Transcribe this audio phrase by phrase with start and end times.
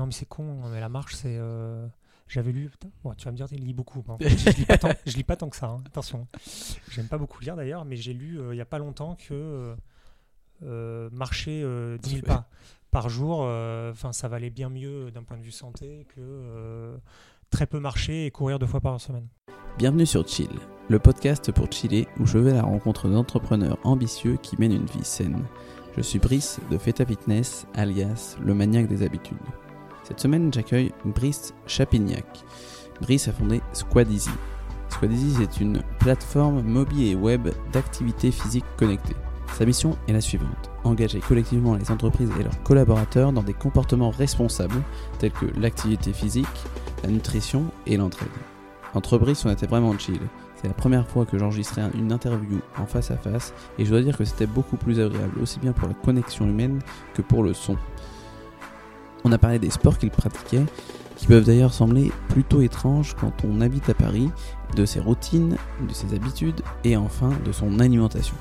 [0.00, 1.36] Non, mais c'est con, mais la marche, c'est.
[1.38, 1.86] euh,
[2.26, 2.70] J'avais lu.
[2.70, 4.02] putain, bon, tu vas me dire, il lit beaucoup.
[4.06, 4.16] moi.
[4.20, 6.26] je, lis pas tant, je lis pas tant que ça, hein, attention.
[6.90, 9.74] J'aime pas beaucoup lire d'ailleurs, mais j'ai lu euh, il y a pas longtemps que
[10.62, 12.48] euh, marcher euh, 10 000 pas
[12.90, 16.96] par jour, euh, enfin, ça valait bien mieux d'un point de vue santé que euh,
[17.50, 19.28] très peu marcher et courir deux fois par semaine.
[19.76, 20.48] Bienvenue sur Chill,
[20.88, 24.86] le podcast pour chiller où je vais à la rencontre d'entrepreneurs ambitieux qui mènent une
[24.86, 25.44] vie saine.
[25.94, 29.36] Je suis Brice de Feta Fitness, alias le maniaque des habitudes.
[30.10, 32.44] Cette semaine, j'accueille Brice Chapignac.
[33.00, 34.28] Brice a fondé Squad Easy.
[34.88, 39.14] Squad Easy, c'est une plateforme mobile et web d'activités physiques connectées.
[39.56, 44.10] Sa mission est la suivante engager collectivement les entreprises et leurs collaborateurs dans des comportements
[44.10, 44.82] responsables
[45.20, 46.46] tels que l'activité physique,
[47.04, 48.28] la nutrition et l'entraide.
[48.94, 50.18] Entre Brice, on était vraiment chill.
[50.56, 53.90] C'est la première fois que j'enregistrais un- une interview en face à face et je
[53.90, 56.80] dois dire que c'était beaucoup plus agréable, aussi bien pour la connexion humaine
[57.14, 57.76] que pour le son.
[59.24, 60.64] On a parlé des sports qu'il pratiquait,
[61.16, 64.30] qui peuvent d'ailleurs sembler plutôt étranges quand on habite à Paris,
[64.74, 68.36] de ses routines, de ses habitudes et enfin de son alimentation.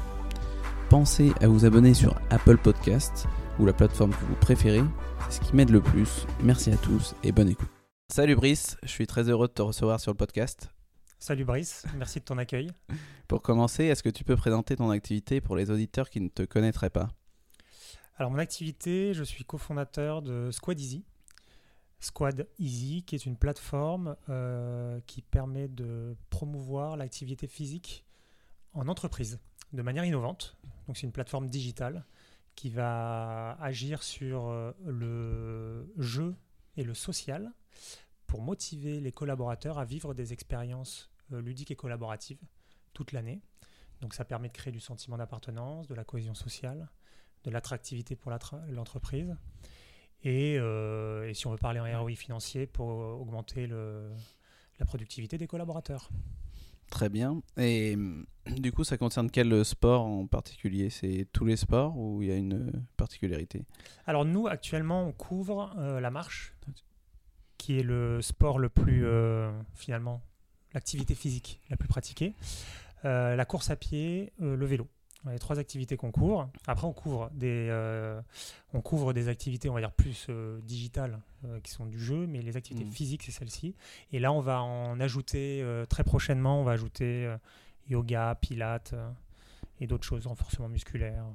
[0.89, 3.27] Pensez à vous abonner sur Apple Podcast
[3.59, 4.83] ou la plateforme que vous préférez,
[5.29, 6.25] c'est ce qui m'aide le plus.
[6.41, 7.69] Merci à tous et bonne écoute.
[8.11, 10.71] Salut Brice, je suis très heureux de te recevoir sur le podcast.
[11.19, 12.71] Salut Brice, merci de ton accueil.
[13.27, 16.43] Pour commencer, est-ce que tu peux présenter ton activité pour les auditeurs qui ne te
[16.43, 17.09] connaîtraient pas?
[18.19, 21.05] Alors, mon activité, je suis cofondateur de Squad Easy.
[22.01, 28.03] Squad Easy, qui est une plateforme euh, qui permet de promouvoir l'activité physique
[28.73, 29.39] en entreprise
[29.71, 30.57] de manière innovante.
[30.85, 32.03] Donc, c'est une plateforme digitale
[32.55, 36.35] qui va agir sur euh, le jeu
[36.75, 37.53] et le social
[38.27, 42.41] pour motiver les collaborateurs à vivre des expériences euh, ludiques et collaboratives
[42.91, 43.39] toute l'année.
[44.01, 46.89] Donc, ça permet de créer du sentiment d'appartenance, de la cohésion sociale
[47.43, 48.31] de l'attractivité pour
[48.69, 49.35] l'entreprise.
[50.23, 54.11] Et, euh, et si on veut parler en ROI financier, pour euh, augmenter le-
[54.79, 56.09] la productivité des collaborateurs.
[56.89, 57.41] Très bien.
[57.57, 60.89] Et hum, du coup, ça concerne quel sport en particulier?
[60.89, 63.63] C'est tous les sports ou il y a une particularité?
[64.07, 66.55] Alors nous, actuellement, on couvre euh, la marche,
[67.57, 70.21] qui est le sport le plus, euh, finalement,
[70.73, 72.33] l'activité physique la plus pratiquée,
[73.05, 74.87] euh, la course à pied, le vélo.
[75.25, 76.49] Les trois activités qu'on couvre.
[76.65, 78.21] Après, on couvre des, euh,
[78.73, 82.25] on couvre des activités, on va dire, plus euh, digitales, euh, qui sont du jeu,
[82.25, 82.91] mais les activités Mhm.
[82.91, 83.75] physiques, c'est celle-ci.
[84.13, 87.35] Et là, on va en ajouter, très prochainement, on va ajouter
[87.89, 88.95] yoga, pilates
[89.81, 91.25] et d'autres choses, renforcement musculaire,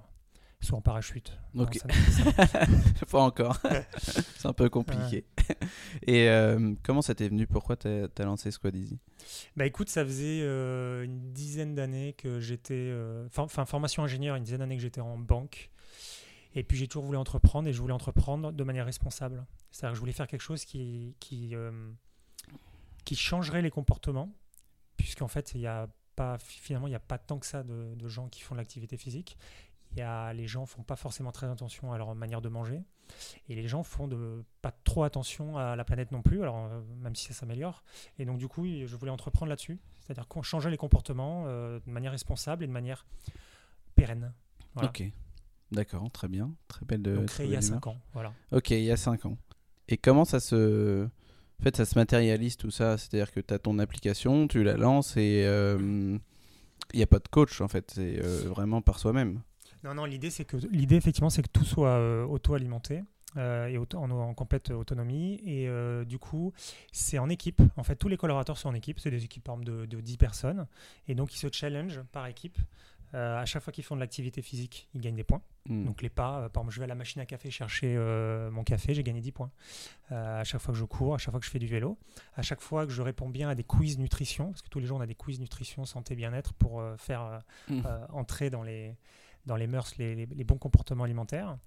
[0.60, 1.38] soit en parachute.
[1.52, 1.74] Non, Ok.
[1.76, 2.66] ça- ça-
[3.10, 3.58] Pas encore.
[3.98, 5.24] C'est un peu compliqué.
[6.06, 7.46] Et euh, comment ça t'est venu?
[7.46, 8.98] Pourquoi t'as as lancé Squad Easy
[9.56, 14.44] Bah écoute, ça faisait euh, une dizaine d'années que j'étais, euh, enfin formation ingénieur, une
[14.44, 15.70] dizaine d'années que j'étais en banque.
[16.54, 19.44] Et puis j'ai toujours voulu entreprendre et je voulais entreprendre de manière responsable.
[19.70, 21.54] C'est-à-dire que je voulais faire quelque chose qui, qui,
[23.04, 24.32] qui changerait les comportements,
[24.96, 27.94] puisqu'en fait, il y a pas, finalement, il n'y a pas tant que ça de,
[27.96, 29.36] de gens qui font de l'activité physique.
[29.96, 32.82] Il y a, les gens font pas forcément très attention à leur manière de manger.
[33.48, 36.80] Et les gens font de, pas trop attention à la planète non plus, alors euh,
[37.00, 37.84] même si ça s'améliore.
[38.18, 39.78] Et donc, du coup, je voulais entreprendre là-dessus.
[40.00, 43.06] C'est-à-dire qu'on changeait les comportements euh, de manière responsable et de manière
[43.94, 44.32] pérenne.
[44.74, 44.88] Voilà.
[44.88, 45.04] Ok.
[45.70, 46.52] D'accord, très bien.
[46.68, 47.14] Très belle de.
[47.16, 47.86] donc, très créé il y a belle 5 démarche.
[47.88, 48.00] ans.
[48.12, 48.32] Voilà.
[48.52, 49.36] Ok, il y a 5 ans.
[49.88, 51.04] Et comment ça se.
[51.60, 52.98] En fait, ça se matérialise tout ça?
[52.98, 55.44] C'est-à-dire que tu as ton application, tu la lances et.
[55.46, 56.18] euh,
[56.92, 59.40] Il n'y a pas de coach en fait, c'est euh, vraiment par soi-même.
[59.84, 63.02] Non, non, l'idée, c'est que l'idée, effectivement, c'est que tout soit euh, auto-alimenté.
[63.36, 66.52] euh, et auto- en, en complète autonomie et euh, du coup
[66.92, 69.56] c'est en équipe en fait tous les collaborateurs sont en équipe c'est des équipes par
[69.56, 70.68] exemple de, de 10 personnes
[71.08, 72.56] et donc ils se challenge par équipe
[73.12, 75.86] à chaque fois qu'ils font de l'activité physique ils gagnent des points Hmm.
[75.86, 78.64] Donc les pas, par exemple, je vais à la machine à café chercher euh, mon
[78.64, 79.50] café, j'ai gagné 10 points.
[80.12, 81.96] Euh, à chaque fois que je cours, à chaque fois que je fais du vélo,
[82.36, 84.84] à chaque fois que je réponds bien à des quiz nutrition, parce que tous les
[84.84, 87.38] jours on a des quiz nutrition, santé, bien-être pour euh, faire euh,
[87.70, 87.82] Mm.
[87.86, 88.94] euh, entrer dans les,
[89.46, 91.58] dans les mœurs les, les- les bons comportements alimentaires.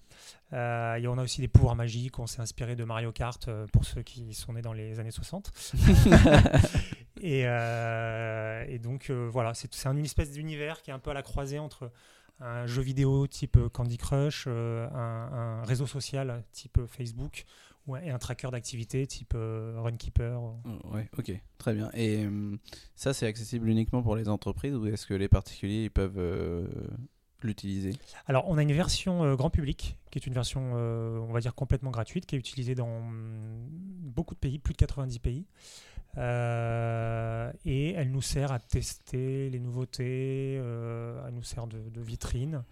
[0.54, 3.68] Euh, et on a aussi des pouvoirs magiques, on s'est inspiré de Mario Kart euh,
[3.72, 5.52] pour ceux qui sont nés dans les années 60.
[7.20, 11.24] Et, euh, et donc voilà, c'est une espèce d'univers qui est un peu à la
[11.24, 11.91] croisée entre
[12.40, 14.52] un jeu vidéo type Candy Crush, un,
[14.94, 17.46] un réseau social type Facebook
[18.03, 20.40] et un tracker d'activité type Runkeeper.
[20.40, 20.59] Oh,
[20.94, 21.90] Ouais, ok, très bien.
[21.96, 22.28] Et
[22.96, 26.20] ça, c'est accessible uniquement pour les entreprises ou est-ce que les particuliers ils peuvent
[27.43, 27.93] l'utiliser
[28.25, 31.39] Alors on a une version euh, grand public qui est une version, euh, on va
[31.39, 33.01] dire, complètement gratuite, qui est utilisée dans
[34.01, 35.45] beaucoup de pays, plus de 90 pays.
[36.17, 42.63] Euh, et elle nous sert à tester les nouveautés, elle nous sert de, de vitrine,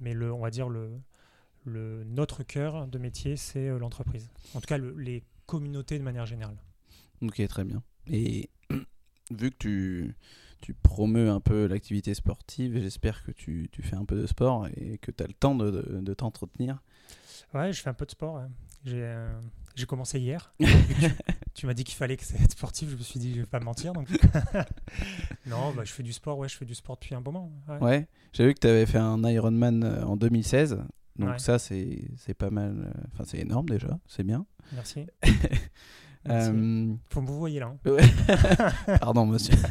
[0.00, 0.90] mais le, on va dire le,
[1.64, 4.30] le, notre cœur de métier, c'est l'entreprise.
[4.54, 6.56] En tout cas, le- les communautés de manière générale.
[7.20, 7.82] Ok, très bien.
[8.06, 8.48] Et
[9.30, 10.14] vu que tu,
[10.64, 14.66] tu promeus un peu l'activité sportive, j'espère que tu, tu fais un peu de sport
[14.76, 16.82] et que tu as le temps de, de- de t'entretenir.
[17.52, 18.36] Ouais, je fais un peu de sport.
[18.36, 18.46] ouais.
[18.84, 19.30] J'ai euh,
[19.74, 20.54] j'ai commencé hier.
[20.60, 22.88] Tu tu m'as dit qu'il fallait que c'est être sportif.
[22.90, 23.92] Je me suis dit, je vais pas mentir.
[23.92, 24.08] Donc...
[25.46, 26.36] non, bah, je fais du sport.
[26.38, 27.52] Ouais, je fais du sport depuis un moment.
[27.68, 27.78] ouais.
[27.78, 30.78] Ouais, j'ai vu que tu avais fait un Ironman euh, en 2016.
[31.16, 31.38] Donc Ouais.
[31.38, 32.74] ça, c'est c'est pas mal.
[32.86, 34.44] euh, Enfin, c'est énorme déjà, c'est bien.
[34.72, 35.06] Merci.
[36.28, 37.74] Euh, Faut me vous voyez là.
[37.86, 38.96] hein.
[39.00, 39.54] Pardon, monsieur.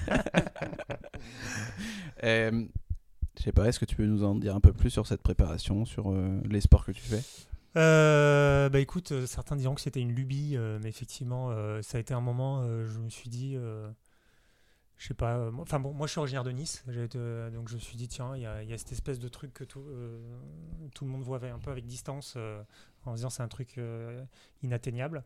[2.24, 2.66] Euh,
[3.38, 5.22] je sais pas, est-ce que tu peux nous en dire un peu plus sur cette
[5.22, 7.22] préparation, sur euh, les sports que tu fais?
[7.76, 11.98] Euh, bah écoute, euh, certains diront que c'était une lubie, euh, mais effectivement, euh, ça
[11.98, 13.90] a été un moment, euh, je me suis dit, euh,
[14.98, 17.50] je sais pas, euh, moi- enfin bon, moi je suis originaire de Nice, été, euh,
[17.50, 19.28] donc je me suis dit, tiens, il y a, il y a cette espèce de
[19.28, 20.20] truc que tout, euh,
[20.94, 22.62] tout le monde voit avec- un peu avec distance, euh,
[23.06, 24.24] en disant c'est un truc euh,
[24.62, 25.24] inatteignable.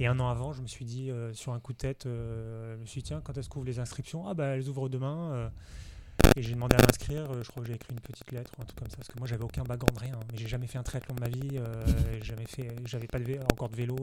[0.00, 2.74] Et un an avant, je me suis dit, euh, sur un coup de tête, euh,
[2.76, 4.26] je me suis dit, tiens, quand est-ce qu'ouvrent les inscriptions?
[4.26, 5.50] Ah bah elles ouvrent demain.
[6.36, 8.64] et j'ai demandé à m'inscrire, je crois que j'ai écrit une petite lettre ou un
[8.64, 10.82] truc comme ça, parce que moi j'avais aucun background, rien, mais j'ai jamais fait un
[10.82, 11.58] triathlon de ma vie,
[12.22, 13.96] jamais fait, j'avais pas de encore de vélo,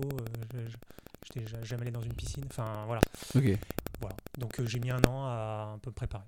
[1.24, 3.02] j'étais ja- jamais allé dans une piscine, enfin voilà.
[3.36, 3.58] Ok.
[4.02, 4.16] voilà.
[4.38, 6.24] Donc j'ai mis un an à un peu me préparer.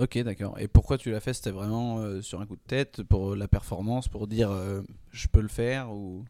[0.00, 0.58] Ok, d'accord.
[0.58, 1.34] Et pourquoi tu l'as fait?
[1.34, 4.82] C'était vraiment euh, sur un coup de tête pour la performance, pour dire euh,
[5.12, 6.24] je peux le faire ou?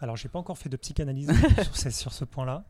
[0.00, 1.30] Alors j'ai pas encore fait de psychanalyse
[1.62, 2.64] sur, ce, sur ce point-là,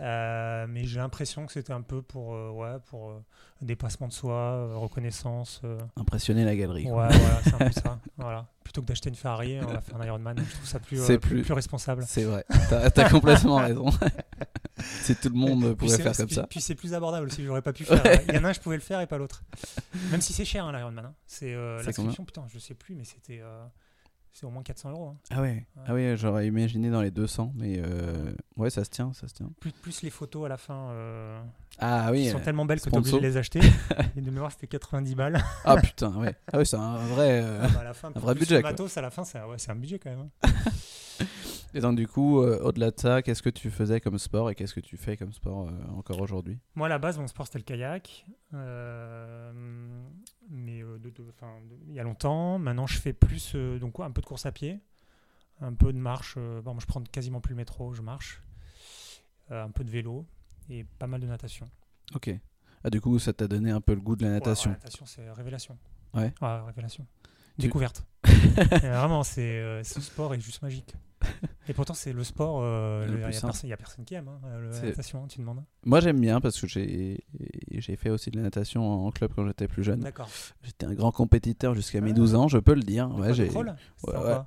[0.00, 3.20] Euh, mais j'ai l'impression que c'était un peu pour, ouais, pour
[3.60, 5.60] dépassement de soi, reconnaissance.
[5.96, 6.84] impressionner la galerie.
[6.84, 7.98] ouais, voilà, c'est un peu ça.
[8.16, 8.46] Voilà.
[8.62, 10.36] Plutôt que d'acheter une Ferrari, on va faire un Ironman.
[10.38, 12.02] Je trouve ça plus, C'est plus, plus- plus responsable.
[12.06, 12.44] C'est vrai.
[12.70, 13.90] T'as as complètement raison.
[15.02, 16.46] si tout le monde c'est- faire comme ça.
[16.48, 18.02] Puis c'est plus abordable aussi, j'aurais pas pu faire.
[18.04, 18.24] Ouais.
[18.28, 19.42] Il y en a un, je pouvais le faire et pas l'autre.
[20.10, 21.06] Même si c'est cher, hein, l'Ironman.
[21.06, 21.14] hein.
[21.26, 23.64] C'est euh, C'est l'inscription, putain, je sais plus, mais c'était euh,
[24.32, 25.08] c'est au moins 400 euros.
[25.08, 25.16] hein.
[25.30, 25.64] Ah ouais.
[25.86, 29.34] Ah ouais, j'aurais imaginé dans les 200, mais euh, ouais, ça se tient, ça se
[29.34, 29.48] tient.
[29.60, 31.40] Plus, plus les photos à la fin euh,
[31.78, 32.24] Ah oui.
[32.24, 33.60] qui sont euh, tellement belles que tu es obligé de les acheter.
[34.16, 35.40] et de mémoire, c'était 90 balles.
[35.64, 36.34] Ah putain, ouais.
[36.52, 37.42] Ah ouais, c'est un vrai.
[37.44, 39.40] euh, Ah bah, à la fin, vrai plus budget, le matos, à la fin, c'est
[39.40, 40.28] ouais, c'est un budget quand même.
[41.74, 44.54] Et donc du coup, euh, au-delà de ça, qu'est-ce que tu faisais comme sport et
[44.54, 46.58] qu'est-ce que tu fais comme sport euh, encore aujourd'hui?
[46.76, 48.24] Moi, à la base, mon sport, c'était le kayak.
[48.52, 49.52] Euh,
[50.50, 52.58] mais de- de- enfin, de- il y a longtemps.
[52.58, 54.80] Maintenant, je fais plus donc, un peu de course à pied,
[55.60, 56.36] un peu de marche.
[56.62, 58.40] bon, je prends quasiment plus le métro, je marche.
[59.50, 60.24] Un peu de vélo
[60.70, 61.68] et pas mal de natation.
[62.14, 62.30] Ok.
[62.84, 64.70] Ah du coup, ça t'a donné un peu le goût de la Ouais, natation.
[64.70, 65.76] ouais, la natation, c'est révélation.
[66.14, 66.32] Ouais.
[66.40, 67.06] révélation.
[67.58, 68.04] Tu- Découverte.
[68.82, 70.94] Vraiment, c'est euh, ce sport est juste magique.
[71.68, 72.60] Et pourtant, c'est le sport.
[72.62, 74.68] euh, Le le- Il n'y a, personne- il y a personne qui aime hein, le-
[74.70, 75.62] la natation, hein, tu demandes.
[75.86, 77.16] Moi, j'aime bien parce que j'ai
[77.96, 80.00] fait aussi de la natation en club quand j'étais plus jeune.
[80.00, 80.28] D'accord.
[80.62, 82.14] J'étais un grand compétiteur jusqu'à mes Ah.
[82.14, 83.10] 12 ans, je peux le dire.
[83.16, 83.50] Ouais, C'était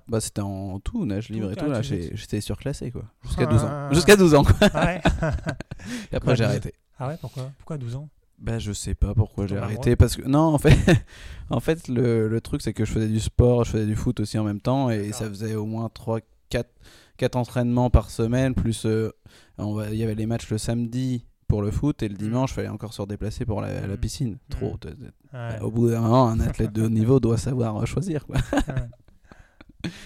[0.07, 1.71] Bah, c'était en tout, nage libre et Tout, tout.
[1.73, 3.05] ah, j'étais surclassé quoi.
[3.23, 3.51] Jusqu'à Ah.
[3.51, 3.91] 12 ans.
[3.93, 4.55] Jusqu'à 12 ans quoi.
[4.75, 4.95] Ah
[6.11, 6.51] Et après, j'ai 12?
[6.51, 6.73] arrêté.
[6.99, 7.51] Ah ouais, pourquoi?
[7.57, 8.07] Pourquoi 12 ans?
[8.39, 9.95] Bah, je sais pas pourquoi j'ai arrêté.
[9.95, 10.77] Parce que, non, en fait,
[11.49, 14.19] en fait le, le truc, c'est que je faisais du sport, je faisais du foot
[14.19, 14.89] aussi en même temps.
[14.89, 16.19] Et ça faisait au moins 3,
[16.49, 16.69] 4,
[17.17, 18.53] 4 entraînements par semaine.
[18.53, 19.11] Plus, euh,
[19.57, 22.51] on va- il y avait les matchs le samedi pour le foot et le dimanche,
[22.51, 23.97] il fallait encore se redéplacer pour la, la Mm.
[23.97, 24.37] piscine.
[24.49, 24.75] Trop.
[24.85, 25.35] Mm.
[25.37, 25.59] Ouais.
[25.61, 28.25] Au bout d'un moment, un athlète de haut niveau doit savoir choisir.
[28.27, 28.35] Quoi.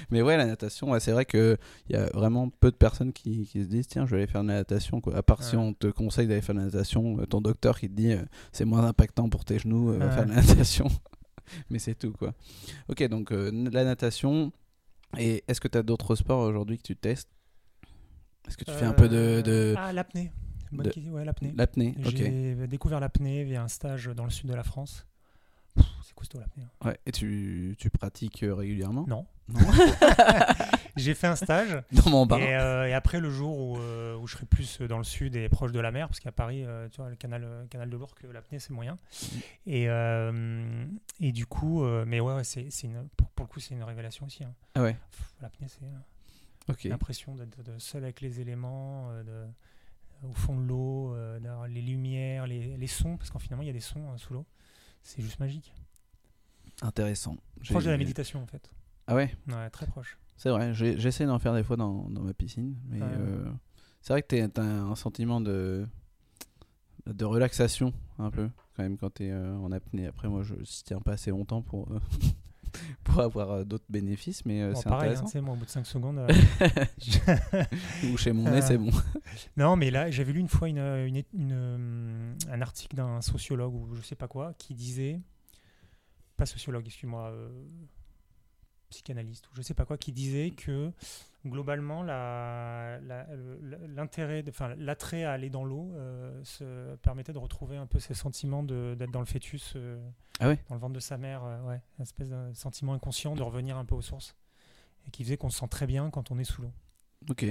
[0.09, 1.57] Mais ouais, la natation, ouais, c'est vrai qu'il
[1.89, 4.43] y a vraiment peu de personnes qui, qui se disent tiens, je vais aller faire
[4.43, 5.01] de la natation.
[5.01, 5.15] Quoi.
[5.15, 7.89] À part si on te conseille d'aller faire de la natation, euh, ton docteur qui
[7.89, 10.11] te dit euh, c'est moins impactant pour tes genoux, euh, va Ouais.
[10.11, 10.87] faire de la natation.
[11.69, 12.11] Mais c'est tout.
[12.13, 12.33] quoi.
[12.89, 14.51] Ok, donc euh, la natation.
[15.17, 17.29] Et est-ce que tu as d'autres sports aujourd'hui que tu testes?
[18.47, 20.31] Est-ce que tu fais un peu de, de Ah, l'apnée.
[20.71, 21.53] De- ouais, l'apnée.
[21.57, 21.95] l'apnée.
[22.15, 25.05] J'ai découvert l'apnée via un stage dans le sud de la France.
[26.11, 26.63] C'est costaud l'apnée.
[26.81, 26.89] hein.
[26.89, 26.99] Ouais.
[27.05, 29.05] Et tu, tu pratiques euh, régulièrement?
[29.07, 29.25] Non.
[29.47, 29.59] Non.
[30.97, 31.81] J'ai fait un stage.
[31.93, 32.39] Dans mon bar.
[32.39, 35.35] Et, euh, et après, le jour où, euh, où je serai plus dans le sud
[35.37, 37.89] et proche de la mer, parce qu'à Paris, euh, tu vois, le canal, euh, canal
[37.89, 38.97] de l'Ourcq, l'apnée, c'est moyen.
[39.65, 40.85] Et, euh,
[41.21, 43.73] et du coup, euh, mais ouais, ouais, c'est, c'est une, pour, pour le coup, c'est
[43.73, 44.43] une révélation aussi.
[44.43, 44.53] hein.
[44.75, 44.97] Ah ouais.
[45.11, 46.83] Pff, L'apnée, c'est euh, Ok.
[46.83, 51.67] l'impression d'être de- seul avec les éléments, euh, de- au fond de l'eau, euh, d'avoir
[51.67, 54.33] les lumières, les, les sons, parce qu'en finalement, il y a des sons euh, sous
[54.33, 54.45] l'eau.
[55.03, 55.73] C'est juste magique.
[56.81, 57.37] Intéressant.
[57.69, 58.69] Proche de la méditation, en fait.
[59.07, 59.33] Ah ouais?
[59.47, 60.17] Ouais, très proche.
[60.37, 63.45] C'est vrai, j'essaie d'en faire des fois dans, dans ma piscine, mais Ouais, euh,
[64.01, 65.87] c'est vrai que tu as un sentiment de,
[67.05, 70.07] de relaxation un peu quand même quand tu es en apnée.
[70.07, 71.99] Après, moi, je ne tiens pas assez longtemps pour, euh,
[73.03, 75.27] pour avoir euh, d'autres bénéfices, mais euh, Bon, c'est hein, intéressant.
[75.27, 76.17] sais, moi, au bout de 5 secondes.
[76.17, 76.27] euh,
[78.11, 78.89] Ou chez mon nez, c'est bon.
[79.57, 83.21] Non, mais là, j'avais lu une fois une, une é- une, euh, un article d'un
[83.21, 85.21] sociologue ou je sais pas quoi qui disait,
[86.41, 87.49] pas sociologue, excuse-moi, euh,
[88.89, 90.91] psychanalyste ou je sais pas quoi qui disait que
[91.45, 97.37] globalement la- la- le- l'intérêt, enfin l'attrait à aller dans l'eau euh, se permettait de
[97.37, 99.97] retrouver un peu ces sentiments d'être dans le fœtus, euh,
[100.39, 100.59] Ah ouais?
[100.67, 103.85] dans le ventre de sa mère, ouais, une espèce de sentiment inconscient de revenir un
[103.85, 104.35] peu aux sources
[105.07, 106.71] et qui faisait qu'on se sent très bien quand on est sous l'eau.
[107.29, 107.45] Ok,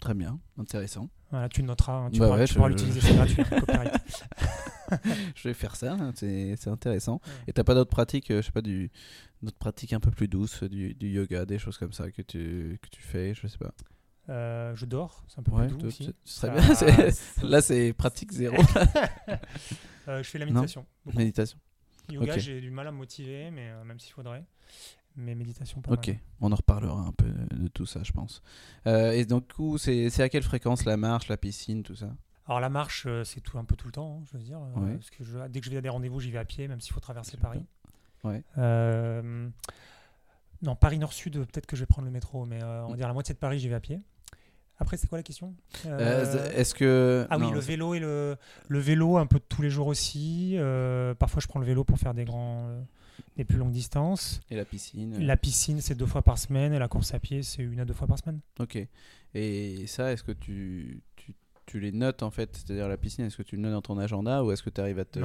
[0.00, 1.08] très bien, intéressant.
[1.30, 3.84] Voilà, tu le noteras, hein, tu Bah pourras, ouais, je- l'utiliser, c'est gratuit, hein.
[5.36, 7.20] Je vais faire ça, c'est intéressant.
[7.26, 7.32] Ouais.
[7.48, 8.90] Et t'as pas d'autres pratiques, euh, je sais pas, du,
[9.42, 12.78] d'autres pratiques un peu plus douces, du, du yoga, des choses comme ça que tu,
[12.82, 13.72] que tu fais, je sais pas.
[14.30, 16.10] Euh, je dors, c'est un peu Ouais, plus doux aussi.
[16.24, 16.62] Ça- bien,
[17.42, 18.56] Là, c'est pratique zéro.
[20.06, 20.84] Euh, je fais la méditation.
[21.14, 21.58] Méditation.
[22.10, 24.44] Yoga, j'ai du mal à me motiver, mais euh, même s'il faudrait.
[25.16, 26.18] Mais méditation, pas Ok, mal.
[26.42, 28.42] on en reparlera un peu de tout ça, je pense.
[28.84, 29.44] Et donc,
[29.78, 32.14] c'est à quelle fréquence la marche, la piscine, tout ça?
[32.46, 34.58] Alors la marche, euh, c'est tout un peu tout le temps, hein, je veux dire.
[34.58, 34.94] euh, Ouais.
[34.94, 36.80] parce que je- dès que je vais à des rendez-vous, j'y vais à pied, même
[36.80, 37.36] s'il faut traverser.
[37.38, 37.64] Paris.
[38.22, 38.42] Ouais.
[38.58, 39.48] Euh,
[40.62, 43.06] non, Paris Nord-Sud, peut-être que je vais prendre le métro, mais euh, on va dire
[43.08, 44.00] la moitié de Paris, j'y vais à pied.
[44.78, 45.54] Après, c'est quoi la question?
[45.86, 47.26] Euh, Est-ce que.
[47.30, 48.36] Ah oui, le vélo et le,
[48.68, 50.56] le vélo un peu de tous les jours aussi.
[51.18, 52.84] Parfois, je prends le vélo pour faire des grands,
[53.36, 54.40] des plus longues distances.
[54.50, 57.42] Et la piscine La piscine, c'est deux fois par semaine, et la course à pied,
[57.42, 58.40] c'est une à deux fois par semaine.
[58.58, 58.78] Ok.
[59.34, 61.02] Et ça, est-ce que tu,
[61.66, 63.98] tu, les notes en fait C'est-à-dire la piscine, est-ce que tu le notes dans ton
[63.98, 65.20] agenda ou est-ce que tu arrives à te,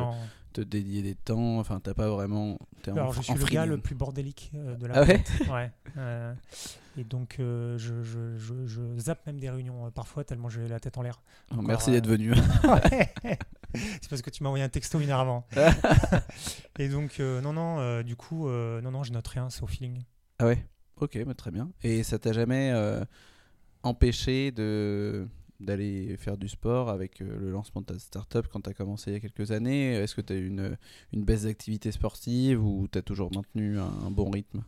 [0.62, 1.60] dédier des temps?
[1.60, 2.54] Enfin, t'as pas vraiment.
[2.54, 5.06] en- Alors, je en suis le gars le plus bordélique euh, de la Ah ouais?
[5.06, 5.32] planète.
[5.50, 5.72] Ouais.
[5.98, 6.34] euh,
[6.98, 10.68] et donc, euh, je, je, je, je zappe même des réunions euh, parfois, tellement j'ai
[10.68, 11.22] la tête en l'air.
[11.52, 12.34] Oh, Merci d'être venu.
[13.74, 15.46] C'est parce que tu m'as envoyé un texto une heure avant.
[16.80, 20.04] et donc, non, non, du coup, non, non, je note rien, c'est au feeling.
[20.40, 20.66] ah ouais?
[21.00, 21.70] Ok, bah, très bien.
[21.84, 22.74] Et ça t'a jamais
[23.84, 25.28] empêché de
[25.60, 29.12] d'aller faire du sport avec euh, le lancement de ta startup quand tu as commencé
[29.12, 30.78] il y a quelques années Est-ce que tu as eu une,
[31.12, 34.64] une baisse d'activité sportive ou tu as toujours maintenu un, un bon rythme?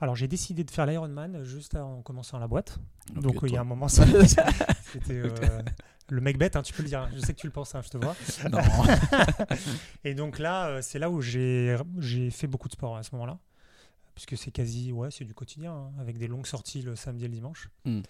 [0.00, 2.78] Alors, j'ai décidé de faire l'Ironman juste en commençant la boîte.
[3.14, 4.04] Donc, euh, il y a un moment, ça,
[4.92, 5.62] c'était euh,
[6.08, 7.08] le mec bête, hein, tu peux le dire.
[7.14, 8.16] Je sais que tu le penses, hein, je te vois.
[8.50, 8.58] Non.
[10.04, 13.38] Et donc là, c'est là où j'ai j'ai fait beaucoup de sport à ce moment-là.
[14.14, 17.28] Puisque c'est quasi, ouais, c'est du quotidien, hein, avec des longues sorties le samedi et
[17.28, 17.68] le dimanche.
[17.84, 18.02] Hmm.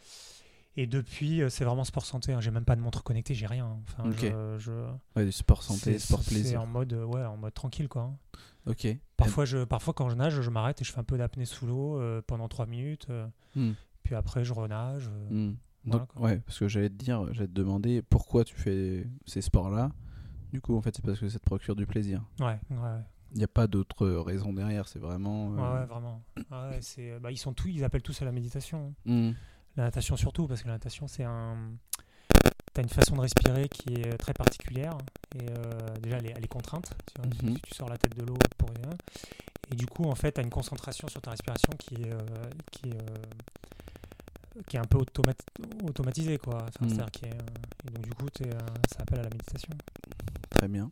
[0.76, 2.32] Et depuis, euh, c'est vraiment sport santé.
[2.32, 2.40] hein.
[2.40, 3.66] J'ai même pas de montre connectée, j'ai rien.
[3.66, 3.78] hein.
[3.88, 6.62] Enfin, je, je- Ouais, du sport santé, c'est- sport C'est plaisir.
[6.62, 8.02] en mode, euh, ouais, en mode tranquille, quoi.
[8.02, 8.16] hein.
[8.66, 8.86] Ok.
[9.16, 11.66] Parfois, je, parfois, quand je nage, je m'arrête et je fais un peu d'apnée sous
[11.66, 13.06] l'eau euh, pendant 3 minutes.
[13.10, 13.72] euh, Hmm.
[14.02, 15.08] puis après, je renage.
[15.12, 15.28] euh.
[15.50, 15.56] Hmm.
[15.84, 16.22] Voilà, Donc, quoi.
[16.22, 19.92] ouais, parce que j'allais te dire, j'allais te demander pourquoi tu fais ces sports-là.
[20.52, 22.22] Du coup, en fait, c'est parce que ça te procure du plaisir.
[22.40, 23.00] Ouais, ouais, ouais.
[23.32, 25.48] Il n'y a pas d'autre raison derrière, c'est vraiment.
[25.50, 26.22] Ouais, ouais, vraiment.
[26.50, 28.94] Ouais, c'est, bah, ils, sont tous, ils appellent tous à la méditation.
[29.06, 29.12] hein.
[29.30, 29.32] hmm.
[29.76, 31.56] La natation surtout, parce que la natation, c'est un...
[32.74, 34.96] Tu as une façon de respirer qui est très particulière.
[35.36, 36.90] Et euh, déjà, elle est, elle est contrainte.
[37.06, 37.58] Tu, vois, tu- Mhm.
[37.60, 38.90] tu sors la tête de l'eau pour rien.
[39.72, 42.18] Et du coup, en fait, tu as une concentration sur ta respiration qui est, euh,
[42.72, 45.44] qui est, euh, qui est un peu automati-
[45.88, 46.38] automatisée.
[46.38, 46.66] Quoi.
[46.80, 47.10] Enfin, Mhm.
[47.10, 48.50] qui est, euh, et donc, du coup, euh,
[48.92, 49.72] ça appelle à la méditation.
[50.50, 50.90] Très bien.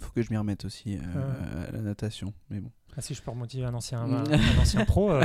[0.00, 2.32] Faut que je m'y remette aussi euh, à la natation.
[2.50, 2.70] Mais bon.
[2.96, 4.24] Ah, si je peux remotiver un ancien, Mhm.
[4.58, 5.22] un, ancien pro, euh,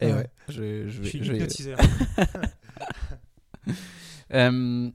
[0.00, 0.12] Et Ouais.
[0.14, 1.08] ouais, je, je je vais.
[1.08, 1.76] suis je vais-.
[4.32, 4.90] Euh,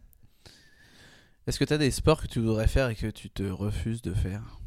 [1.45, 4.01] Est-ce que tu as des sports que tu voudrais faire et que tu te refuses
[4.01, 4.59] de faire?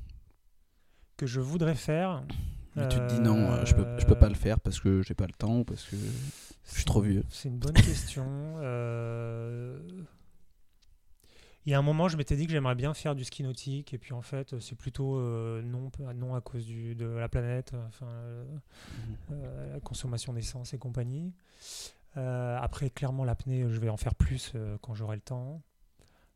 [1.17, 2.23] Que je voudrais faire.
[2.77, 5.03] Et Tu te dis non, euh, je peux, je peux pas le faire parce que
[5.03, 7.25] j'ai pas le temps ou parce que je suis trop vieux.
[7.31, 8.27] C'est une bonne question.
[8.59, 9.79] Euh,
[11.71, 13.99] y a un moment, je m'étais dit que j'aimerais bien faire du ski nautique, et
[13.99, 18.07] puis en fait, c'est plutôt euh, non, non à cause du, de la planète, enfin,
[18.07, 18.45] euh,
[19.33, 21.33] euh, la consommation d'essence et compagnie.
[22.17, 25.63] Après, clairement, l'apnée, je vais en faire plus quand j'aurai le temps.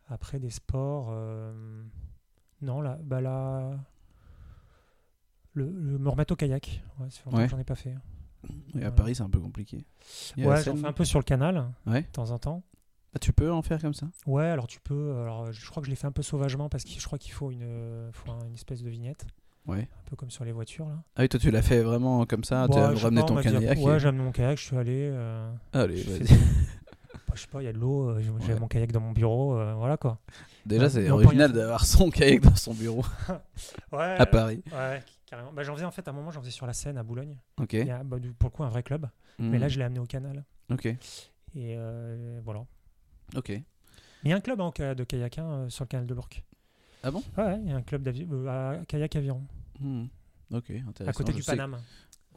[0.09, 1.13] Après, des sports,
[2.61, 3.73] non, là, bah là,
[5.55, 6.83] le, le- me remettre au kayak.
[7.01, 7.45] Ouais, longtemps Ouais.
[7.47, 7.95] que j'en ai pas fait.
[8.75, 8.91] Et à.
[8.93, 9.85] Paris, c'est un peu compliqué.
[10.37, 12.03] Il Ouais, j'en fais un peu sur le canal, Ouais.
[12.03, 12.63] de temps en temps.
[13.15, 15.17] Ah, tu peux en faire comme ça Ouais, alors tu peux.
[15.21, 17.33] Alors, je crois que je l'ai fait un peu sauvagement parce que je crois qu'il
[17.33, 19.27] faut une, euh, faut un- une espèce de vignette,
[19.67, 19.81] Ouais.
[20.07, 20.97] un peu comme sur les voitures là.
[21.17, 23.79] Ah oui, toi, tu l'as fait vraiment comme ça Tu Ouais, as ramené ton kayak
[23.79, 25.11] Ouais, et- j'ai amené mon kayak, je suis allé.
[25.13, 26.21] euh, Allez, je vas-y.
[27.29, 28.15] Bah, je sais pas, il y a de l'eau, euh,
[28.49, 28.59] Ouais.
[28.59, 30.19] mon kayak dans mon bureau, euh, voilà quoi.
[30.67, 33.05] Déjà, c'est original d'avoir son kayak dans son bureau
[33.93, 34.63] Ouais, à Paris.
[34.73, 35.53] ouais, carrément.
[35.53, 37.37] Bah, j'en faisais en fait à un moment, j'en faisais sur la Seine à Boulogne.
[37.61, 37.75] Ok.
[37.75, 39.07] Il y a, bah, pour le coup, un vrai club.
[39.39, 39.61] Mais Hmm.
[39.61, 40.45] là, je l'ai amené au canal.
[40.71, 40.87] Ok.
[40.87, 40.97] Et
[41.57, 42.65] euh, voilà.
[43.37, 43.51] Ok.
[44.25, 46.45] Il y a un club ka- de kayak hein, euh, sur le canal de l'Ourcq.
[47.03, 47.23] Ah bon?
[47.37, 49.45] Ouais, il y a un club euh, à kayak aviron,
[49.81, 50.05] Hmm.
[50.53, 51.09] Ok, intéressant.
[51.11, 51.79] à côté Je du sais- Paname.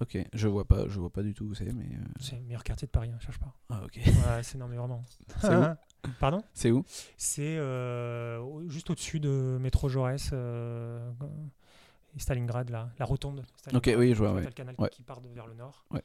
[0.02, 1.86] Ok, je vois pas, je vois pas du tout où c'est, mais.
[1.86, 3.54] euh, C'est le meilleur quartier de Paris, hein, cherche pas.
[3.70, 3.98] Ah ok.
[4.06, 5.04] Ouais, c'est non mais vraiment.
[5.42, 5.64] C'est où?
[6.20, 6.42] Pardon?
[6.54, 6.84] C'est où?
[7.18, 10.32] C'est euh, juste au-dessus de métro Jaurès.
[10.34, 13.40] et Stalingrad, la, la rotonde.
[13.40, 13.96] Ok, Stalingrad.
[14.00, 14.44] oui, je vois, ouais.
[14.46, 14.90] le canal Ouais.
[14.90, 15.86] qui part de- vers le nord.
[15.92, 16.04] Ouais.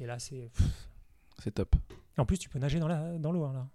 [0.00, 0.50] Et là, c'est.
[1.38, 1.74] C'est top.
[2.18, 3.44] En plus, tu peux nager dans la- dans l'eau.
[3.44, 3.66] hein, là.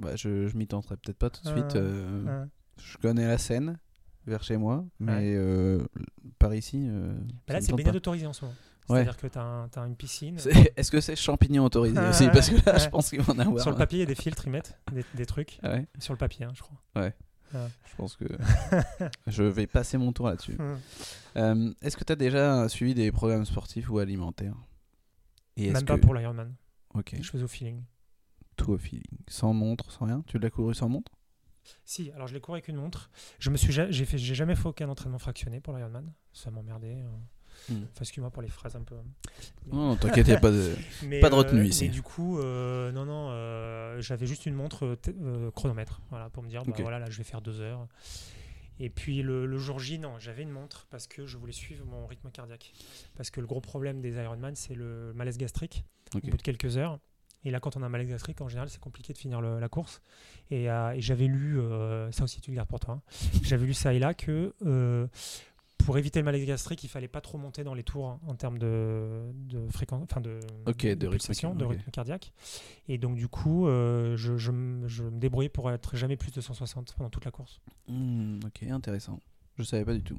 [0.00, 1.76] Bah, je je m'y tenterai peut-être pas tout de suite.
[1.76, 2.48] euh, Ouais.
[2.78, 3.78] Je connais la Seine
[4.26, 5.34] vers chez moi, mais Ouais.
[5.36, 5.86] euh,
[6.38, 6.86] par ici.
[6.88, 7.14] euh,
[7.46, 7.96] ça là, c'est baignade pas.
[7.98, 8.56] autorisée en ce moment.
[8.88, 9.04] Ouais.
[9.04, 10.36] C'est-à-dire que tu as, une piscine.
[10.76, 12.24] Est-ce que c'est champignon autorisé Ah, aussi?
[12.24, 12.90] Ouais, Parce que là, je ouais.
[12.90, 13.60] pense qu'il va en avoir.
[13.60, 15.58] Sur le papier, il y a des filtres, ils mettent des, des trucs.
[15.62, 17.10] Ah ouais, Sur le papier, hein, je crois.
[17.54, 18.24] je pense que
[19.26, 20.56] je vais passer mon tour là-dessus.
[21.36, 24.56] Euh, est-ce que tu as déjà suivi des programmes sportifs ou alimentaires?
[25.56, 25.86] Et Même que...
[25.86, 26.54] pas pour l'Ironman.
[26.94, 27.82] Ok, Je faisais au feeling.
[28.64, 29.02] Tout au feeling.
[29.28, 31.12] Sans montre, sans rien Tu l'as couru sans montre?
[31.84, 33.10] Si, alors je l'ai couru avec une montre.
[33.38, 36.12] Je me suis, ja- j'ai fait, j'ai jamais fait aucun entraînement fractionné pour l'Ironman.
[36.32, 37.02] Ça m'emmerdait.
[37.02, 37.08] Euh.
[37.68, 37.82] Hmm.
[37.92, 38.94] Enfin, excuse-moi pour les phrases un peu.
[38.96, 39.04] hein.
[39.70, 40.74] Non, non, t'inquiète, a pas de.
[41.04, 41.84] Mais, Pas de retenue euh, ici.
[41.86, 44.96] Et du coup, euh, non, non, j'avais juste une montre
[45.54, 47.86] chronomètre, voilà, pour me dire, bah, voilà, là, je vais faire deux heures.
[48.82, 51.84] Et puis le, le jour J, non, j'avais une montre parce que je voulais suivre
[51.84, 52.72] mon rythme cardiaque.
[53.14, 56.78] Parce que le gros problème des Ironman, c'est le malaise gastrique au bout de quelques
[56.78, 56.98] heures.
[57.44, 59.58] Et là, quand on a un malaise gastrique, en général, c'est compliqué de finir le-
[59.60, 60.02] la course.
[60.50, 63.02] Et, euh, et j'avais lu, euh, ça aussi tu le gardes pour toi, hein.
[63.42, 65.06] j'avais lu ça et là que euh,
[65.78, 68.34] pour éviter le malaise gastrique, il fallait pas trop monter dans les tours hein, en
[68.34, 72.32] termes de, de fréquence, enfin de, Ok, de rythme pulsation, de rythme cardiaque.
[72.88, 76.40] Et donc du coup, je, je me je me débrouillais pour être jamais plus de
[76.42, 77.60] 160 pendant toute la course.
[77.88, 79.18] Hmm, ok, intéressant.
[79.56, 80.18] Je savais pas du tout.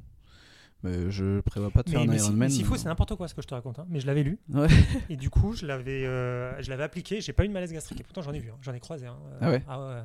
[0.84, 2.50] Mais je prévois pas de faire Mais, un Ironman.
[2.50, 3.80] s'il faut, c'est n'importe quoi ce que je te raconte.
[3.80, 3.86] hein.
[3.90, 4.68] Mais je l'avais lu Ouais.
[5.10, 7.22] et du coup, je l'avais, euh, je l'avais appliqué.
[7.22, 8.58] J'ai pas eu de malaise gastrique et pourtant j'en ai vu, hein.
[8.62, 9.06] j'en ai croisé.
[9.08, 9.18] hein.
[9.34, 10.02] Euh, Ah ouais Ah ouais.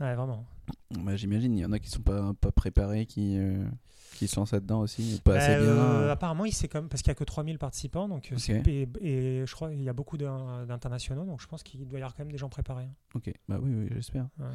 [0.00, 0.44] Ouais, vraiment.
[1.02, 3.64] Bah, J'imagine, il y en a qui sont pas, pas préparés, qui, euh,
[4.14, 5.68] qui se lancent là-dedans aussi, pas assez Bah, bien.
[5.72, 8.88] euh, apparemment, il sait comme parce qu'il y a que 3000 participants, donc euh, et,
[9.00, 12.02] et je crois qu'il y a beaucoup d'in- d'internationaux, donc je pense qu'il doit y
[12.02, 12.84] avoir quand même des gens préparés.
[12.84, 12.94] hein.
[13.16, 14.28] Ok, bah oui, oui j'espère.
[14.38, 14.46] Ouais.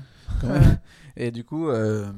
[0.42, 0.80] Quand même.
[1.18, 2.12] Et du coup, euh,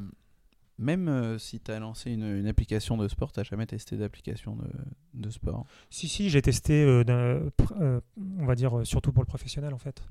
[0.77, 4.55] même euh, si tu as lancé une, une application de sport, tu jamais testé d'application
[4.55, 4.67] de,
[5.13, 7.03] de sport Si, si, j'ai testé, euh,
[7.79, 8.01] euh,
[8.37, 10.03] on va dire, surtout pour le professionnel en fait.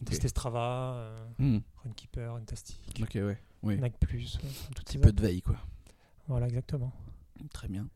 [0.00, 0.08] Ok.
[0.08, 3.38] Testé Strava, Hmm, Runkeeper, Fantastic, Ok, ouais.
[3.62, 3.78] Oui.
[3.80, 5.56] Nike Plus, Un petit peu de veille, quoi.
[6.26, 6.92] Voilà, exactement.
[7.52, 7.88] Très bien.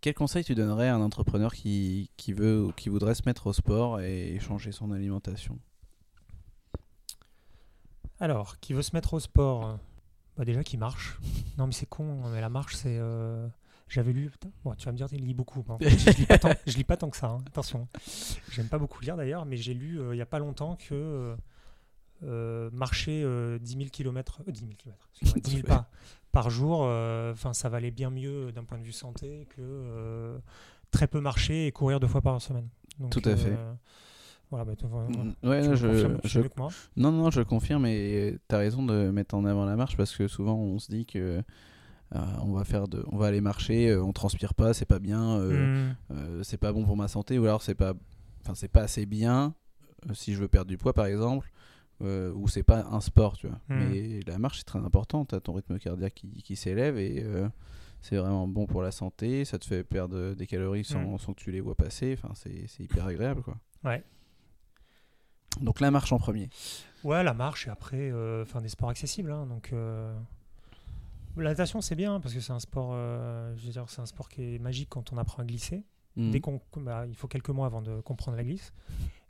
[0.00, 3.48] Quel conseil tu donnerais à un entrepreneur qui, qui veut ou qui voudrait se mettre
[3.48, 5.58] au sport et changer son alimentation?
[8.20, 9.78] Alors, qui veut se mettre au sport
[10.38, 11.18] bah Déjà, qui marche.
[11.58, 12.96] Non, mais c'est con, hein, mais la marche, c'est.
[12.98, 13.46] euh,
[13.88, 14.30] J'avais lu.
[14.30, 15.62] putain, Bon, tu vas me dire, il lit beaucoup.
[15.62, 17.88] fait, je, lis pas tant, je lis pas tant que ça, hein, attention.
[18.52, 20.94] J'aime pas beaucoup lire d'ailleurs, mais j'ai lu euh, il y a pas longtemps que
[20.94, 21.36] euh,
[22.24, 25.08] euh, marcher euh, 10 000 km, 10 000 km,
[25.42, 25.88] 10 000 pas
[26.30, 30.38] par jour, euh, enfin, ça valait bien mieux d'un point de vue santé que euh,
[30.90, 32.68] très peu marcher et courir deux fois par semaine.
[32.98, 33.56] Donc, Tout à fait.
[34.50, 34.72] Voilà, bah,
[35.42, 36.68] Ouais, tu me je, je- mieux que moi.
[36.96, 40.16] Non, non, je confirme et tu as raison de mettre en avant la marche parce
[40.16, 41.42] que souvent on se dit que
[42.14, 44.98] euh, on, va faire de, on va aller marcher, euh, on transpire pas, c'est pas
[44.98, 45.96] bien, euh, Mm.
[46.12, 47.92] euh, c'est pas bon pour ma santé ou alors c'est pas,
[48.42, 49.54] enfin, c'est pas assez bien
[50.14, 51.50] si je veux perdre du poids par exemple.
[52.00, 53.58] ou c'est pas un sport, tu vois.
[53.68, 53.74] Mm.
[53.90, 55.24] Mais la marche c'est très important.
[55.26, 57.22] Tu as ton rythme cardiaque qui, qui s'élève et
[58.00, 59.44] c'est vraiment bon pour la santé.
[59.44, 61.18] Ça te fait perdre des calories sans, Mm.
[61.18, 62.16] sans que tu les vois passer.
[62.16, 63.58] Enfin, c'est c'est hyper agréable, quoi.
[63.84, 64.02] Ouais.
[65.60, 66.48] Donc la marche en premier.
[67.04, 69.30] Ouais, la marche et après, euh, enfin des sports accessibles.
[69.32, 70.12] hein, donc, euh,
[71.36, 74.06] la natation c'est bien parce que c'est un sport, euh, je veux dire, c'est un
[74.06, 75.84] sport qui est magique quand on apprend à glisser.
[76.16, 76.30] Mm.
[76.32, 78.72] Dès qu'on, bah, il faut quelques mois avant de comprendre la glisse.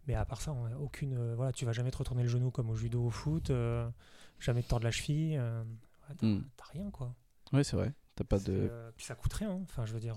[0.07, 2.29] Mais à part ça, on a aucune, euh, voilà, tu vas jamais te retourner le
[2.31, 3.87] genou comme au judo, au foot, euh,
[4.41, 5.37] jamais te tordre la cheville.
[5.37, 5.62] euh,
[6.09, 6.45] ouais, t'as, Mm.
[6.57, 7.14] t'as rien quoi.
[7.53, 7.93] Ouais, c'est vrai.
[8.14, 8.71] T'as pas de.
[8.97, 9.51] puis ça coûte rien.
[9.51, 9.61] hein.
[9.64, 10.17] Enfin, je veux dire,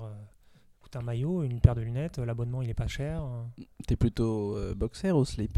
[0.91, 3.23] coûte un maillot, une paire de lunettes, euh, l'abonnement il est pas cher.
[3.88, 5.58] T'es plutôt euh, boxer ou slip?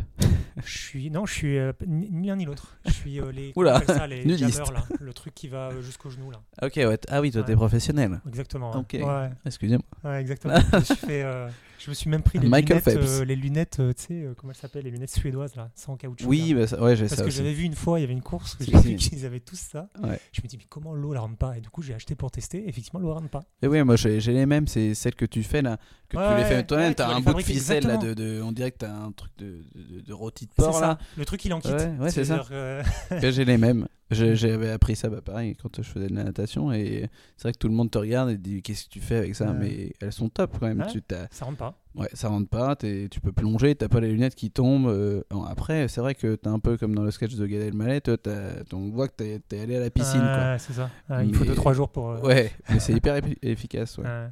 [0.63, 2.77] Je suis non, je suis euh, ni ni l'un ni l'autre.
[2.85, 6.29] Je suis euh, les, Oula, ça, les jammers là, le truc qui va jusqu'au genou
[6.29, 6.41] là.
[6.61, 6.99] Ok, ouais.
[7.09, 7.47] Ah oui, toi Ouais.
[7.47, 8.21] t'es professionnel.
[8.27, 8.71] Exactement.
[8.75, 8.93] Ok.
[9.01, 9.85] Ouais, Excusez-moi.
[10.03, 10.55] ouais, exactement.
[10.71, 11.49] je, euh,
[11.83, 13.19] je me suis même pris les Michael lunettes, Phelps.
[13.21, 15.97] euh, les lunettes, euh, tu sais, euh, comment elles s'appellent, les lunettes suédoises là, sans
[15.97, 16.27] caoutchouc.
[16.29, 16.61] Oui, là.
[16.61, 17.37] bah, ça- ouais, j'ai Parce ça que aussi.
[17.37, 18.87] j'avais vu une fois, il y avait une course, Si, j'ai si.
[18.89, 19.89] vu qu'ils avaient tous ça.
[20.01, 20.19] Ouais.
[20.31, 21.57] Je me dis mais comment l'eau la rentre pas?
[21.57, 22.67] Et du coup j'ai acheté pour tester.
[22.69, 23.43] Effectivement l'eau rentre pas.
[23.61, 25.77] Et oui, moi j'ai j'ai les mêmes, c'est celles que tu fais là,
[26.09, 26.85] que Ouais, tu les ouais, fais toi-même.
[26.87, 28.71] ouais, tu t'as vas un les bout de fabriquer, ficelle là, de, de- on dirait
[28.71, 30.81] que t'as un truc de, de, de rôti de C'est porc ça.
[30.81, 30.97] là.
[31.17, 31.69] Le truc il en kit.
[31.69, 32.45] Ouais, ouais, c'est ça.
[32.51, 32.83] Euh,
[33.21, 33.87] Que j'ai les mêmes.
[34.11, 36.71] J'avais appris ça, bah, pareil, quand je faisais de la natation.
[36.71, 38.99] Et c'est vrai que tout le monde te regarde et te dit Qu'est-ce que tu
[38.99, 39.45] fais avec ça?
[39.51, 39.57] Ouais.
[39.59, 40.81] Mais elles sont top quand même.
[40.81, 40.87] Ouais.
[40.91, 41.79] Tu ça rentre pas.
[41.95, 44.87] Ouais, ça rentre pas, t'es- tu peux plonger, t'as pas les lunettes qui tombent.
[44.87, 48.01] euh, après, c'est vrai que t'es un peu comme dans le sketch de Gad Elmaleh,
[48.73, 50.21] on voit que t'es t'es allé à la piscine.
[50.21, 50.89] Ouais, c'est ça.
[51.23, 52.09] Il faut Mais- 2-3 jours pour.
[52.11, 52.21] euh.
[52.21, 53.97] Ouais, mais c'est hyper efficace.
[53.99, 54.27] ouais.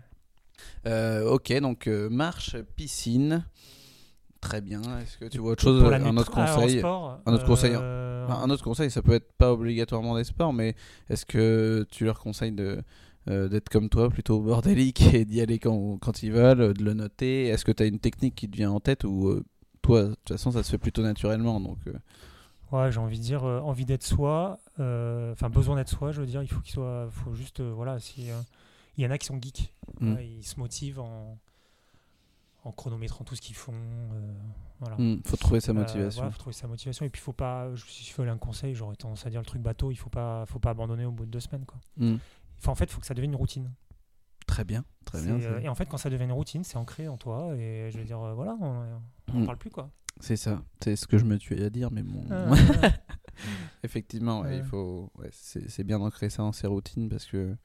[0.87, 3.45] Euh, ok, donc marche, piscine.
[4.41, 4.81] Très bien.
[4.99, 7.73] Est-ce que tu vois autre chose la Un autre ah, conseil sport, un autre conseil,
[7.75, 10.75] euh, Un autre conseil, ça peut être pas obligatoirement des sports, mais
[11.09, 12.81] est-ce que tu leur conseilles de,
[13.29, 16.93] euh, d'être comme toi, plutôt bordélique et d'y aller quand, quand ils veulent, de le
[16.93, 17.45] noter?
[17.47, 19.45] Est-ce que tu as une technique qui te vient en tête ou euh,
[19.83, 21.93] toi, de toute façon, ça se fait plutôt naturellement donc, euh,
[22.71, 26.41] Ouais, j'ai envie de dire, envie d'être soi, enfin besoin d'être soi, je veux dire,
[26.41, 28.29] il faut qu'il soit, faut juste, voilà, si
[28.97, 30.13] il y en a qui sont geeks, Mm.
[30.13, 31.37] ouais, ils se motivent en,
[32.63, 34.33] en chronométrant tout ce qu'ils font, euh,
[34.79, 34.95] voilà.
[34.97, 36.21] hmm, faut trouver sa Euh, motivation.
[36.21, 38.75] voilà, faut trouver sa motivation et puis faut pas, je- si je fais un conseil,
[38.75, 41.25] j'aurais tendance à dire le truc bateau, il faut pas, faut pas abandonner au bout
[41.25, 41.79] de deux semaines quoi.
[41.97, 42.17] Hmm.
[42.59, 43.71] Enfin, en fait, il faut que ça devienne une routine.
[44.45, 45.39] Très bien, très bien.
[45.39, 47.97] euh, et en fait, quand ça devient une routine, c'est ancré en toi et je
[47.97, 48.99] veux dire, euh, voilà, on
[49.33, 49.89] n'en parle plus quoi.
[50.19, 52.23] C'est ça, c'est ce que je me tuais à dire, mais bon.
[52.29, 52.51] Ah,
[53.83, 57.55] Effectivement, ouais, il faut, ouais, c'est c'est bien d'ancrer ça dans ses routines parce que,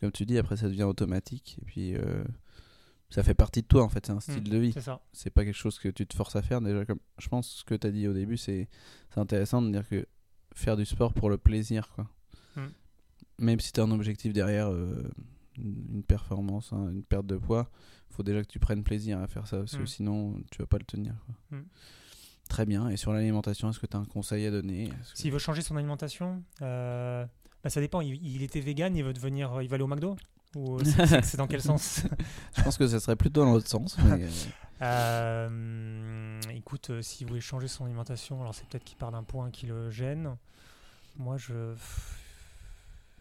[0.00, 2.22] comme tu dis, après ça devient automatique et puis euh,
[3.10, 4.72] ça fait partie de toi en fait, c'est un style Mm, de vie.
[4.72, 5.00] c'est ça.
[5.12, 6.60] C'est pas quelque chose que tu te forces à faire.
[6.60, 8.68] Déjà, comme je pense ce que tu as dit au début, c'est
[9.16, 10.06] intéressant de dire que
[10.54, 12.08] faire du sport pour le plaisir, quoi.
[12.56, 12.66] Mm.
[13.38, 15.10] Même si tu as un objectif derrière, euh,
[15.58, 17.68] une performance, hein, une perte de poids,
[18.10, 19.86] faut déjà que tu prennes plaisir à faire ça parce que Mm.
[19.86, 21.14] sinon tu vas pas le tenir.
[21.26, 21.58] quoi.
[22.48, 22.88] Très bien.
[22.88, 24.88] Et sur l'alimentation, est-ce que tu as un conseil à donner?
[24.88, 27.24] Que- S'il veut changer son alimentation, euh,
[27.62, 28.00] bah, ça dépend.
[28.00, 30.16] Il, il était vegan, il veut devenir, il va aller au McDo?
[30.56, 32.02] Ou c'est- c'est dans quel sens
[32.56, 33.96] Je pense que ça serait plutôt dans l'autre sens.
[34.04, 34.28] mais, euh,
[34.82, 39.50] Euh, Écoute, euh, s'il voulait changer son alimentation, alors c'est peut-être qu'il part d'un point
[39.50, 40.36] qui le gêne.
[41.16, 41.74] Moi, je.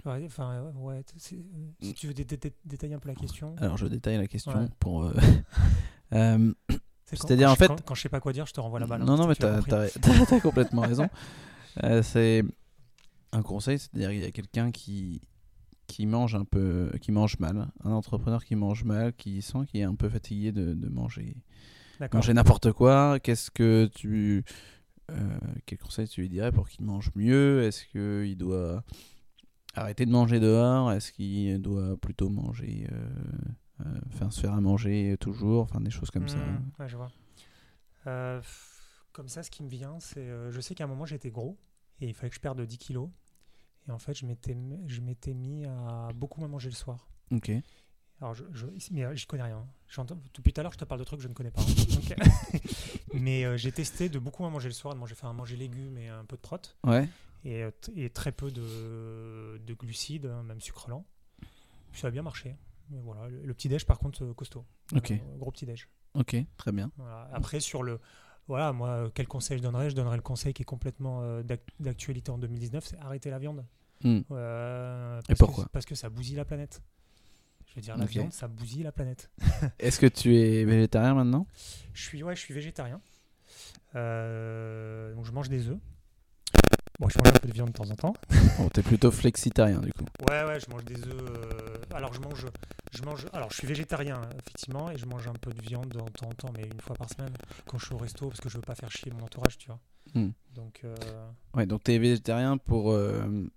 [0.05, 1.43] Ouais, Enfin, euh, ouais, euh, si
[1.95, 3.55] tu veux dé- dé- détailler un peu la question.
[3.59, 4.67] Alors je détaille la question Ouais.
[4.79, 5.03] pour.
[5.05, 5.13] euh,
[6.13, 6.53] euh,
[7.05, 9.01] c'est-à-dire, en fait- Quand, quand je sais pas quoi dire, je te renvoie la balle.
[9.01, 11.09] hein, non, non, mais t'as t'as complètement raison.
[11.83, 12.43] Euh, c'est
[13.33, 15.21] un conseil, c'est-à-dire qu'il y a quelqu'un qui
[15.89, 19.81] qui mange un peu, qui mange mal, un entrepreneur qui mange mal, qui sent qu'il
[19.81, 21.35] est un peu fatigué de, de manger,
[22.13, 23.19] manger n'importe quoi.
[23.19, 24.45] Qu'est-ce que tu,
[25.09, 27.63] euh, quel conseil tu lui dirais pour qu'il mange mieux?
[27.63, 28.83] Est-ce qu'il doit
[29.73, 30.91] arrêter de manger dehors?
[30.91, 33.09] Est-ce qu'il doit plutôt manger, euh,
[33.81, 36.37] euh, enfin se faire à manger toujours, enfin des choses comme ça.
[36.37, 37.11] Hmm, ouais, je vois.
[38.05, 38.41] Euh,
[39.11, 40.29] comme ça, ce qui me vient, c'est.
[40.51, 41.57] je sais qu'à un moment, j'étais gros
[41.99, 43.09] et il fallait que je perde 10 kilos.
[43.87, 44.55] Et en fait, je m'étais
[44.87, 47.07] je m'étais mis à beaucoup moins manger le soir.
[47.31, 47.51] Ok.
[48.21, 49.65] Alors, je, je, mais euh, j'y connais rien.
[49.87, 51.61] J'entends- Depuis tout à l'heure, je te parle de trucs que je ne connais pas.
[51.61, 52.15] hein.
[53.13, 55.97] Mais euh, j'ai testé de beaucoup moins manger le soir, de manger, enfin, manger légumes
[55.97, 56.57] et un peu de prot.
[56.83, 57.07] Ouais.
[57.45, 61.05] Et, euh, et très peu de, de glucides, hein, même sucre lent.
[61.93, 62.55] Ça a bien marché.
[62.89, 64.65] Mais voilà, le, le petit déj, par contre, costaud.
[64.95, 65.11] Ok.
[65.11, 65.87] Euh, gros petit déj.
[66.15, 66.35] Ok.
[66.57, 66.91] Très bien.
[66.97, 67.29] Voilà.
[67.33, 67.99] Après, sur le.
[68.49, 69.89] Voilà, moi, euh, quel conseil je donnerais?
[69.91, 73.39] Je donnerais le conseil qui est complètement euh, d'ac- d'actualité en 2019 c'est arrêter la
[73.39, 73.63] viande.
[74.03, 74.19] Hmm.
[74.31, 75.65] Euh, Et parce pourquoi?
[75.65, 76.81] que, Parce que ça bousille la planète.
[77.67, 79.29] Je veux dire, la viande, ça bousille la planète.
[79.79, 81.45] Est-ce que tu es végétarien maintenant?
[81.93, 82.99] Je suis, ouais, je suis végétarien.
[83.95, 85.77] Euh, donc, je mange des œufs.
[86.99, 88.13] Bon, je mange un peu de viande de temps en temps.
[88.57, 90.03] Bon, t'es plutôt flexitarien du coup.
[90.27, 91.78] Ouais, ouais, je mange des œufs.
[91.93, 92.45] Alors, je mange,
[92.91, 93.25] je mange.
[93.33, 96.33] Alors, je suis végétarien, effectivement, et je mange un peu de viande de temps en
[96.33, 97.33] temps, mais une fois par semaine,
[97.67, 99.67] quand je suis au resto, parce que je veux pas faire chier mon entourage, tu
[99.67, 99.79] vois.
[100.13, 100.29] Hmm.
[100.53, 100.95] Donc, euh,
[101.55, 103.47] Ouais, donc t'es végétarien pour euh,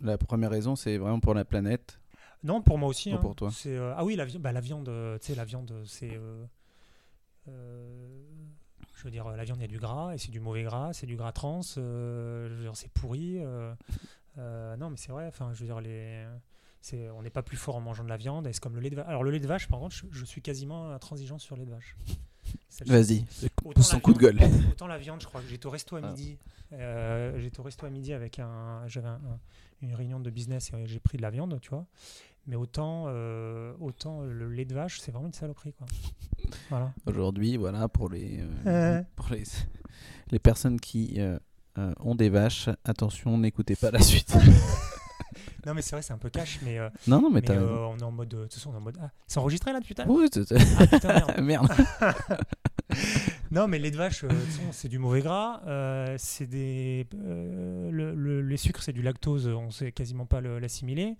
[0.00, 1.98] la première raison, c'est vraiment pour la planète?
[2.44, 3.10] non, pour moi aussi.
[3.10, 3.18] Ou hein.
[3.18, 3.50] pour toi?
[3.52, 6.18] C'est, euh, ah oui, la, vi- bah, la viande, euh, tu sais, la viande, c'est.
[7.46, 10.92] je veux dire, la viande, il y a du gras, et c'est du mauvais gras,
[10.92, 13.38] c'est du gras trans, je veux dire, c'est pourri.
[14.36, 16.26] non, mais c'est vrai, enfin, je veux dire, les.
[16.80, 18.80] C'est, on n'est pas plus fort en mangeant de la viande, et c'est comme le
[18.80, 19.06] lait de vache.
[19.08, 21.66] Alors, le lait de vache, par contre, je, je suis quasiment intransigeant sur le lait
[21.66, 21.96] de vache.
[22.86, 23.24] Vas-y,
[23.74, 24.38] pousse coup de gueule.
[24.70, 26.08] Autant la viande, je crois que j'étais au resto à Ah.
[26.10, 26.38] midi.
[26.72, 28.82] euh, j'étais au resto à midi avec un.
[28.86, 29.38] J'avais un- un-
[29.82, 31.86] une réunion de business et j'ai pris de la viande, tu vois.
[32.46, 35.86] Mais autant, euh, autant le lait de vache, c'est vraiment une saloperie, quoi.
[36.70, 36.94] Voilà.
[37.06, 39.42] Aujourd'hui, voilà, pour les, euh, pour les,
[40.30, 41.18] les personnes qui
[42.00, 44.34] ont des vaches, attention, n'écoutez pas la suite.
[45.68, 47.54] Non, mais c'est vrai, c'est un peu cash, mais, euh, non, non, mais mais, t'as
[47.54, 48.28] euh, on est en mode.
[48.28, 48.96] De toute façon, on est en mode.
[49.00, 51.40] Ah, c'est enregistré là depuis tout à l'heure Oui, c'est- Ah, putain, merde.
[51.42, 51.68] Merde.
[53.50, 55.62] Non, mais lait de vache, euh, de toute façon, c'est du mauvais gras.
[55.66, 60.40] euh, c'est des, euh, le, le- les sucres, c'est du lactose, on sait quasiment pas
[60.42, 61.14] le- l'assimiler.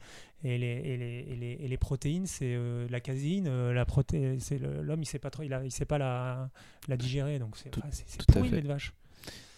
[0.45, 3.47] Et les, et, les, et, les, et les protéines, c'est euh, la caséine.
[3.49, 5.97] euh, la proté c'est le- l'homme, il sait pas trop, il, a, il sait pas
[5.99, 6.51] la,
[6.87, 7.39] la digérer.
[7.39, 8.57] Donc c'est Tout- ah, c'est- c'est tout à pourri fait.
[8.57, 8.93] le lait de vache.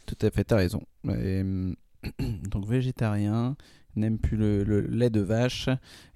[0.06, 0.82] Tout à fait, t'as raison.
[1.08, 1.74] Et, hum,
[2.50, 3.56] donc végétarien,
[3.96, 5.68] n'aime plus le, le lait de vache.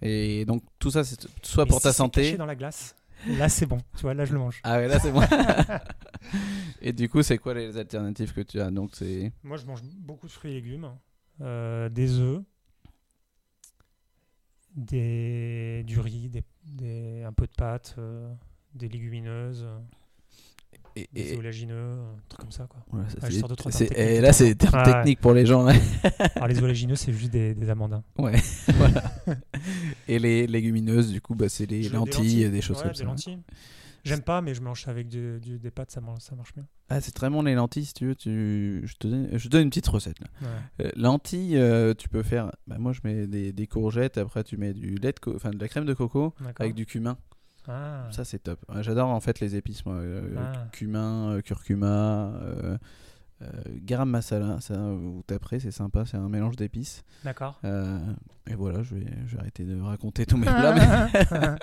[0.02, 2.37] Et donc tout ça, c'est soit Mais pour si ta c'est caché santé.
[2.37, 2.94] dans la glace.
[3.38, 3.78] Là, c'est bon.
[3.96, 4.60] Tu vois, là, je le mange.
[4.64, 5.26] Ah ouais, là c'est moi.
[6.82, 8.70] Et du coup, c'est quoi les alternatives que tu as?
[8.70, 10.90] Donc c'est Moi, je mange beaucoup de fruits et légumes,
[11.40, 12.42] euh, des œufs,
[14.74, 18.32] des, du riz, des, des- un peu de pâtes, euh,
[18.74, 19.66] des légumineuses.
[20.96, 22.66] Et, des et- oléagineux, un truc comme ça.
[22.68, 22.80] Quoi.
[22.90, 24.54] voilà, ça, Ouais, c'est- je sors deux, trois c'est- termes et techniques, là, c'est des
[24.54, 24.85] termes ouais.
[24.92, 25.64] techniques pour les gens.
[25.64, 25.72] là.
[26.37, 27.94] Alors les oléagineux, c'est juste des, des amandes.
[27.94, 28.04] hein.
[28.18, 28.35] Ouais,
[28.76, 29.02] voilà.
[30.09, 32.92] Et les légumineuses, du coup, bah, c'est les Je- des lentilles, des choses Ouais, comme
[32.92, 33.04] des ça.
[33.04, 33.38] lentilles.
[34.04, 36.64] J'aime pas, mais je mange avec du- du- des pâtes, ça, marche- ça marche mieux.
[36.90, 38.14] Ah, c'est très bon les lentilles, si tu veux.
[38.14, 38.83] Tu...
[38.85, 39.30] Je, te donne...
[39.33, 40.20] je te donne une petite recette.
[40.20, 40.26] Là.
[40.42, 40.87] Ouais.
[40.87, 42.52] Euh, lentilles, euh, tu peux faire.
[42.66, 44.18] Bah, moi, je mets des, des courgettes.
[44.18, 46.85] Après, tu mets du lait, de co- enfin de la crème de coco avec du
[46.85, 47.16] cumin.
[47.68, 48.09] Ah.
[48.11, 48.61] Ça, c'est top.
[48.81, 49.96] J'adore en fait les épices, moi.
[49.96, 50.66] Euh, Ah.
[50.72, 51.87] Cumin, euh, curcuma,
[52.42, 52.77] euh,
[53.42, 53.46] euh,
[53.83, 54.61] garam masala.
[54.61, 56.05] Ça, vous taperez, c'est sympa.
[56.07, 57.03] C'est un mélange d'épices.
[57.24, 57.59] D'accord.
[57.64, 57.98] Euh,
[58.46, 60.74] et voilà, je vais, je vais arrêter de raconter tous mes plats.
[60.74, 61.57] mais-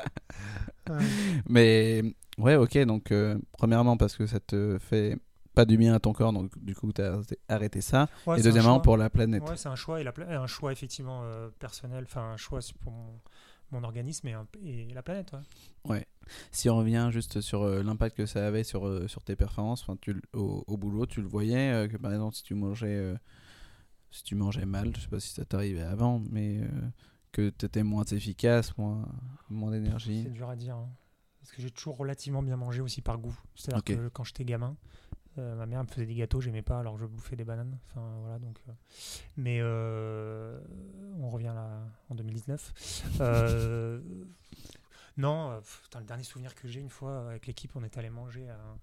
[1.49, 2.03] Mais
[2.37, 3.13] ouais, ok, donc
[3.53, 5.17] premièrement parce que ça te fait
[5.53, 8.07] pas du bien à ton corps, donc du coup tu as arrêté ça.
[8.25, 9.43] Ouais, et deuxièmement pour la planète.
[9.47, 11.23] Ouais, c'est un choix et la pla- un choix effectivement
[11.59, 13.19] personnel, enfin un choix pour mon,
[13.71, 15.31] mon organisme et, un- et la planète.
[15.85, 16.05] Ouais.
[16.51, 19.85] Si on revient juste sur euh, l'impact que ça avait sur, euh, sur tes performances,
[20.01, 23.15] tu, au, au boulot, tu le voyais euh, que par exemple si tu mangeais
[24.11, 26.61] si tu mangeais mal, je sais pas si ça t'arrivait avant, mais
[27.31, 29.07] que tu étais moins efficace, moins,
[29.49, 30.23] moins d'énergie.
[30.23, 30.75] C'est dur à dire.
[30.75, 30.89] hein.
[31.39, 33.35] Parce que j'ai toujours relativement bien mangé aussi par goût.
[33.55, 34.75] C'est-à-dire que quand j'étais gamin,
[35.37, 37.77] euh, ma mère me faisait des gâteaux, j'aimais pas alors je bouffais des bananes.
[37.89, 38.61] Enfin voilà donc.
[38.67, 38.71] euh,
[39.37, 40.59] Mais euh,
[41.19, 41.69] on revient là
[42.09, 42.73] en 2019.
[43.21, 44.01] Euh,
[45.17, 48.49] non, putain, le dernier souvenir que j'ai une fois avec l'équipe, on est allé manger
[48.49, 48.73] à un,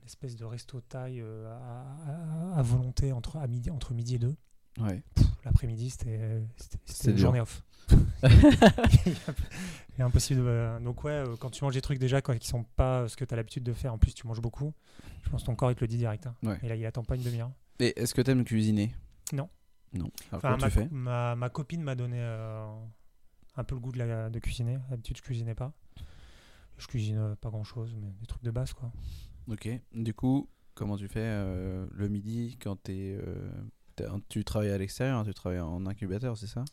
[0.00, 4.18] un espèce de resto taille à, à- à volonté entre, à midi, entre midi et
[4.18, 4.36] deux.
[4.78, 5.02] Ouais.
[5.44, 6.42] L'après-midi, c'était
[7.06, 7.62] une journée off.
[9.98, 10.40] Est impossible.
[10.40, 13.08] de- euh, donc, ouais, euh, quand tu manges des trucs déjà quand, qui sont pas
[13.08, 14.72] ce que tu as l'habitude de faire, en plus tu manges beaucoup,
[15.22, 16.26] je pense que ton corps il te le dit direct.
[16.26, 16.34] hein.
[16.42, 16.58] Ouais.
[16.62, 17.50] Et là, il attend pas une demi-heure.
[17.78, 18.94] Et est-ce que tu aimes cuisiner?
[19.32, 19.48] Non.
[19.92, 20.10] Non.
[20.30, 20.88] Alors Enfin, ma, tu fais?
[20.90, 22.66] ma, ma copine m'a donné euh,
[23.56, 24.78] un peu le goût de, la, de cuisiner.
[24.88, 25.72] D'habitude, je cuisinais pas.
[26.78, 28.90] Je cuisine euh, pas grand chose, mais des trucs de base quoi.
[29.48, 29.68] Ok.
[29.92, 33.18] Du coup, comment tu fais euh, le midi quand euh, t'es-
[34.28, 36.64] tu travailles à l'extérieur, hein, tu travailles en incubateur, c'est ça?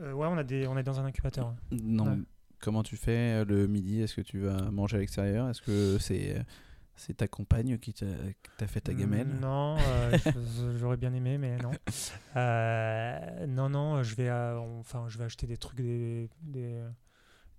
[0.00, 1.54] Euh, ouais, on, a des, on est dans un incubateur.
[1.70, 2.04] Non.
[2.12, 2.18] Ouais.
[2.60, 4.00] Comment tu fais euh, le midi?
[4.00, 5.48] Est-ce que tu vas manger à l'extérieur?
[5.50, 6.42] Est-ce que c'est euh,
[6.96, 9.26] c'est ta compagne qui t'a fait ta gamelle?
[9.28, 10.16] Non, euh,
[10.78, 11.70] j'aurais bien aimé, mais non.
[12.36, 16.82] Euh, non, non, je vais, à- enfin, je vais acheter des trucs, des, des,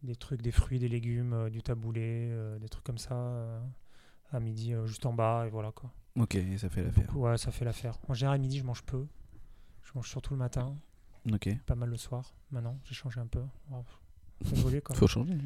[0.04, 3.62] des trucs, des fruits, des légumes, du taboulé, des trucs comme ça
[4.34, 5.94] à midi, juste en bas, et voilà quoi.
[6.18, 7.18] Ok, ça fait l'affaire.
[7.18, 7.98] Ouais, ça fait l'affaire.
[8.08, 9.06] En général, à midi, je mange peu.
[9.84, 10.76] Je mange surtout le matin,
[11.32, 11.50] Ok.
[11.66, 12.34] pas mal le soir.
[12.52, 13.44] Maintenant, j'ai changé un peu.
[13.72, 13.84] Oh,
[14.46, 14.96] faut quoi.
[14.96, 15.38] Faut changer.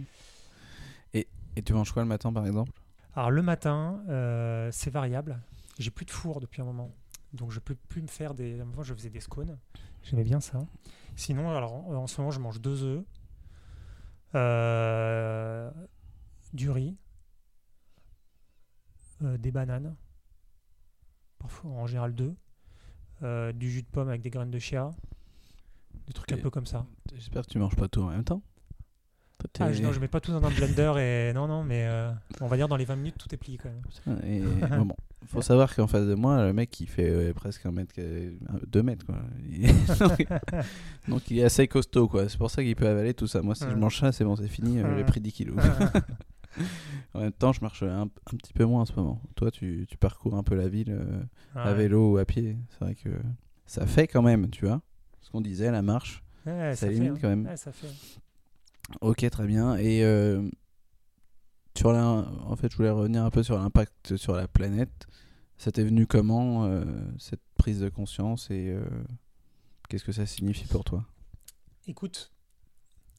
[1.14, 2.72] Et, et tu manges quoi le matin par exemple?
[3.16, 5.40] Alors le matin, euh, c'est variable.
[5.80, 6.92] J'ai plus de four depuis un moment.
[7.34, 8.60] Donc je peux plus me faire des...
[8.60, 9.58] Avant je faisais des scones.
[10.04, 10.66] J'aimais bien ça.
[11.16, 13.04] Sinon, alors en, en ce moment je mange deux œufs,
[14.36, 15.72] euh,
[16.54, 16.96] du riz,
[19.24, 19.96] euh, des bananes,
[21.40, 22.36] parfois en général deux,
[23.24, 24.92] euh, du jus de pomme avec des graines de chia,
[26.08, 26.86] des trucs un peu comme ça.
[27.14, 28.42] J'espère que tu manges pas tout en même temps.
[29.62, 32.12] Ah, je, non, je mets pas tout dans un blender et non, non, mais euh,
[32.42, 34.22] on va dire dans les 20 minutes tout est plié quand même.
[34.26, 34.42] Et
[34.78, 34.96] bon, bon,
[35.28, 38.84] faut savoir qu'en face de moi, le mec il fait presque mètre, que- un- deux
[38.84, 39.16] mètres quoi.
[41.08, 42.28] Donc il est assez costaud quoi.
[42.28, 43.42] C'est pour ça qu'il peut avaler tout ça.
[43.42, 44.80] Moi si je mange ça, c'est bon, c'est fini.
[44.80, 45.56] euh, J'ai pris 10 kilos.
[47.14, 49.22] en même temps, je marche un, un petit peu moins en ce moment.
[49.36, 51.22] Toi, tu, tu parcours un peu la ville euh,
[51.56, 51.76] à Ouais.
[51.78, 52.58] vélo ou à pied.
[52.70, 53.10] C'est vrai que
[53.66, 54.82] ça fait quand même, tu vois.
[55.22, 56.24] Ce qu'on disait, la marche.
[56.46, 57.18] Ouais, Ça fait, limite hein.
[57.22, 57.46] quand même.
[57.46, 57.90] Ouais, ça fait.
[59.02, 59.76] Ok, très bien.
[59.78, 60.50] Et euh,
[61.78, 62.04] sur la,
[62.46, 65.08] en fait, je voulais revenir un peu sur l'impact sur la planète.
[65.58, 66.84] Ça t'est venu comment euh,
[67.18, 68.76] cette prise de conscience et
[69.90, 71.06] qu'est-ce que ça signifie pour toi?
[71.88, 72.32] Écoute,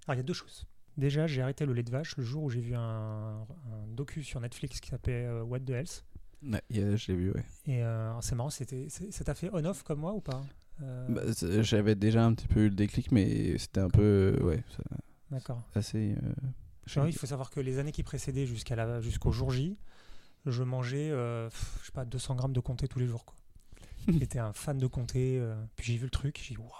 [0.07, 0.67] alors il y a deux choses.
[0.97, 4.23] Déjà, j'ai arrêté le lait de vache le jour où j'ai vu un, un docu
[4.23, 6.05] sur Netflix qui s'appelait euh, What the Health.
[6.43, 7.45] Ouais, yeah, je l'ai vu, ouais.
[7.67, 10.43] Et euh, c'est marrant, c'était, ça t'a fait on-off comme moi ou pas
[10.83, 11.23] Euh, Bah,
[11.63, 14.63] J'avais déjà un petit peu eu le déclic, mais c'était un peu, ouais,
[15.31, 15.63] D'accord.
[15.75, 16.15] assez.
[16.97, 19.79] Alors, il faut savoir que les années qui précédaient jusqu'à la, jusqu'au jour J,
[20.47, 21.11] je mangeais,
[21.51, 23.25] pff, je sais pas, 200 grammes de comté tous les jours.
[23.25, 23.37] Quoi.
[24.19, 25.41] J'étais un fan de comté.
[25.77, 26.71] puis j'ai vu le truc, j'ai dit waouh.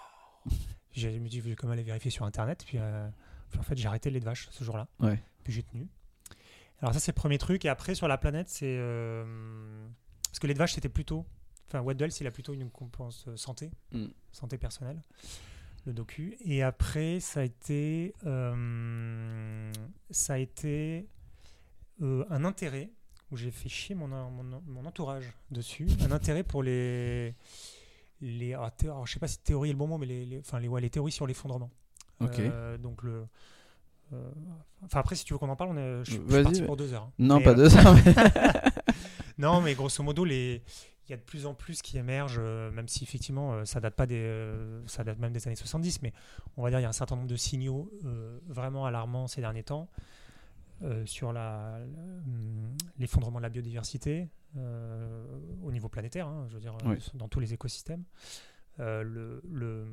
[0.93, 2.65] J'ai- Je me dit, je vais comme aller vérifier sur internet.
[2.67, 2.79] Puis
[3.59, 4.87] en fait, j'ai arrêté le lait de vache ce jour-là.
[5.01, 5.19] Ouais.
[5.45, 5.87] Puis j'ai tenu.
[6.81, 7.65] Alors, ça, c'est le premier truc.
[7.65, 8.77] Et après, sur la planète, c'est.
[8.79, 9.87] euh,
[10.25, 11.27] parce que le lait de vache, c'était plutôt.
[11.69, 14.07] Enfin, What the Health, il a plutôt une compense euh, santé, Mm.
[14.33, 15.01] santé personnelle,
[15.87, 16.37] le docu.
[16.45, 18.15] Et après, ça a été.
[18.27, 19.73] euh,
[20.11, 21.07] ça a été
[22.03, 22.91] euh, un intérêt
[23.31, 25.87] où j'ai fait chier mon, mon, mon entourage dessus.
[26.01, 27.35] Un intérêt pour les.
[28.21, 30.39] les alors, alors, je sais pas si théorie est le bon mot, mais les, les-
[30.41, 31.71] enfin, les, ouais, les théories sur l'effondrement.
[32.23, 33.27] Euh, donc le.
[34.13, 34.31] euh,
[34.85, 36.93] enfin après si tu veux qu'on en parle, on est, je, suis parti pour deux
[36.93, 37.05] heures.
[37.05, 37.13] hein.
[37.19, 37.95] Non, Mais, pas euh, de ça.
[37.95, 38.15] mais-
[39.39, 40.63] non, mais grosso modo, les...
[41.07, 43.81] il y a de plus en plus qui émergent, euh, même si effectivement euh, ça
[43.81, 46.13] date pas des, euh, ça date même des années 70, mais
[46.57, 47.91] on va dire il y a un certain nombre de signaux
[48.49, 49.89] vraiment alarmants ces derniers temps
[51.05, 51.79] sur la-
[52.27, 54.29] hum, l'effondrement de la biodiversité
[55.63, 56.97] au niveau planétaire, hein, je veux dire, Oui.
[57.15, 58.03] dans tous les écosystèmes,
[58.79, 59.87] le, le-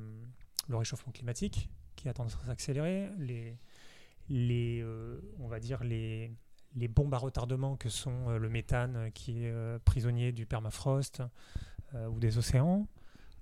[0.69, 3.57] le réchauffement climatique qui a tendance à s'accélérer, les,
[4.29, 6.31] les, euh, on va dire les,
[6.75, 11.21] les bombes à retardement que sont euh, le méthane qui est euh, prisonnier du permafrost
[12.09, 12.85] ou des océans,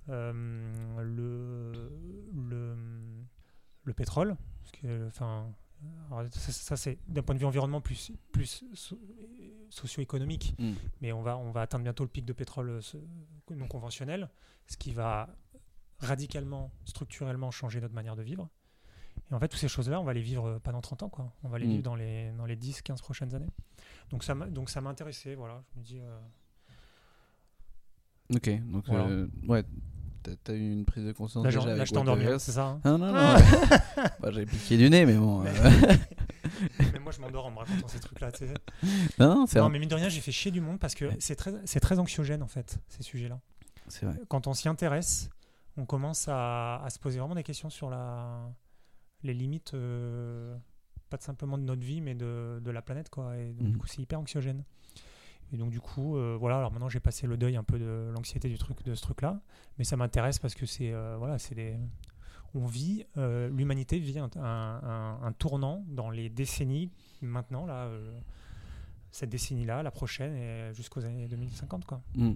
[0.07, 1.89] le,
[2.33, 2.75] le,
[3.83, 5.51] le pétrole, parce que, enfin,
[6.31, 8.99] ça, ça, c'est d'un point de vue environnement plus, plus so-
[9.69, 10.73] socio-économique, Mm.
[11.01, 12.79] mais on va, on va atteindre bientôt le pic de pétrole
[13.49, 14.29] non conventionnel,
[14.67, 15.29] ce qui va
[15.99, 18.49] radicalement, structurellement changer notre manière de vivre.
[19.31, 21.31] Et en fait, toutes ces choses-là, on va les vivre pas dans 30 ans, quoi.
[21.43, 21.69] On va les Mm.
[21.69, 23.49] vivre dans les, dans les 10, 15 prochaines années.
[24.09, 25.63] Donc ça m'a, donc ça m'a intéressé, voilà.
[25.73, 26.19] Je me dis, euh,
[28.33, 29.05] Ok, donc Voilà.
[29.05, 29.63] euh, ouais,
[30.23, 32.65] t'as as eu une prise de conscience là, je- déjà là, avec je c'est ça
[32.65, 33.13] hein Non, non, non.
[33.15, 33.37] Ah.
[33.97, 34.03] ouais.
[34.19, 35.45] Bah, J'ai piqué du nez, mais bon.
[35.45, 35.51] euh,
[36.93, 38.31] Mais moi, je m'endors en me racontant ces trucs-là.
[38.31, 38.53] tu sais.
[39.19, 41.05] non, non, c'est Non, mais mine de rien, j'ai fait chier du monde parce que
[41.05, 41.17] Ouais.
[41.19, 43.39] c'est très, c'est très anxiogène, en fait, ces sujets-là.
[43.87, 44.15] c'est vrai.
[44.27, 45.29] Quand on s'y intéresse,
[45.77, 48.49] on commence à, à se poser vraiment des questions sur la,
[49.23, 50.55] les limites, euh,
[51.09, 53.37] pas simplement de notre vie, mais de, de la planète, quoi.
[53.37, 53.71] Et donc, Mhm.
[53.73, 54.63] du coup, c'est hyper anxiogène.
[55.53, 58.11] Et donc, du coup, euh, voilà, alors maintenant, j'ai passé le deuil un peu de
[58.15, 59.39] l'anxiété du truc, de ce truc-là.
[59.77, 61.77] Mais ça m'intéresse parce que c'est, euh, voilà, c'est des.
[62.55, 66.89] On vit, l'humanité vit un, un- tournant dans les décennies
[67.21, 67.89] maintenant, là,
[69.11, 72.01] cette décennie-là, la prochaine, et jusqu'aux années 2050, quoi.
[72.15, 72.31] Mm.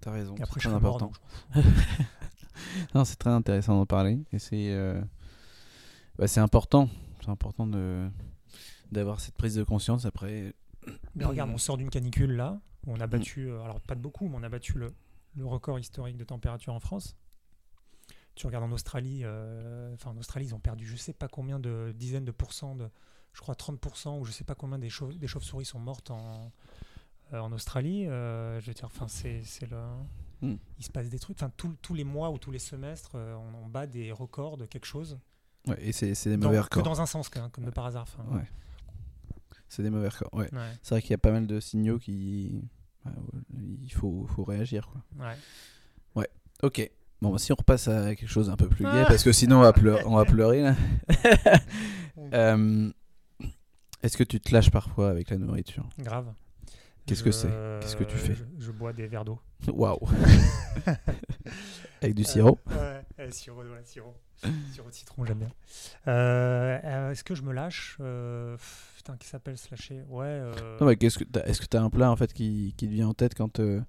[0.00, 0.34] T'as raison.
[0.34, 1.12] Et après, je suis mort, important.
[1.54, 1.64] donc.
[2.94, 4.18] Non, c'est très intéressant d'en parler.
[4.32, 5.00] Et c'est euh,
[6.18, 6.88] bah, c'est important.
[7.22, 8.08] C'est important de
[8.92, 10.54] d'avoir cette prise de conscience après.
[11.14, 14.00] Mais regarde, on sort d'une canicule là, où on a battu, euh, alors pas de
[14.00, 14.94] beaucoup, mais on a battu le,
[15.34, 17.16] le record historique de température en France.
[18.36, 21.58] Tu regardes en Australie, euh, enfin en Australie, ils ont perdu je sais pas combien
[21.58, 22.88] de dizaines de pourcents, de,
[23.32, 26.52] je crois 30%, ou je sais pas combien des, chauves- des chauves-souris sont mortes en,
[27.32, 28.06] euh, en Australie.
[28.06, 29.78] Euh, je veux dire, enfin, c'est c'est le.
[30.42, 30.54] Mm.
[30.78, 33.34] Il se passe des trucs, enfin, tous- tous les mois ou tous les semestres, euh,
[33.36, 35.18] on, on bat des records de quelque chose.
[35.66, 36.82] Ouais, et c'est des Dans- mauvais que records.
[36.82, 38.06] dans un sens, comme de par hasard.
[38.30, 38.48] Ouais.
[39.68, 40.32] C'est des mauvais records.
[40.32, 40.52] Ouais.
[40.54, 42.62] ouais, C'est vrai qu'il y a pas mal de signaux qui.
[43.04, 43.12] ouais,
[43.82, 44.88] il faut, faut réagir.
[44.88, 45.02] Quoi.
[45.26, 46.28] ouais.
[46.62, 46.90] Ok.
[47.20, 49.06] Bon, bah, si on repasse à quelque chose un peu plus gai, Ah.
[49.06, 50.74] parce que sinon on va, pleu- on va pleurer là.
[52.32, 52.90] Euh,
[54.02, 55.86] Est-ce que tu te lâches parfois avec la nourriture?
[55.98, 56.32] Grave.
[57.06, 57.48] Qu'est-ce que c'est?
[57.80, 58.34] Qu'est-ce que tu fais?
[58.34, 59.38] je, je bois des verres d'eau.
[59.68, 59.98] Waouh
[62.02, 64.14] Avec du sirop Euh, ouais, euh, sirop, ouais, sirop.
[64.72, 65.50] sirop de citron, j'aime bien.
[66.08, 67.96] Euh, euh, Est-ce que je me lâche?
[68.00, 68.56] Euh,
[68.96, 70.02] Putain, qui s'appelle se lâcher?
[70.08, 70.24] Ouais.
[70.26, 71.18] euh, Non, mais Est-ce
[71.60, 73.80] que tu as un plat en fait qui, qui te vient en tête quand euh,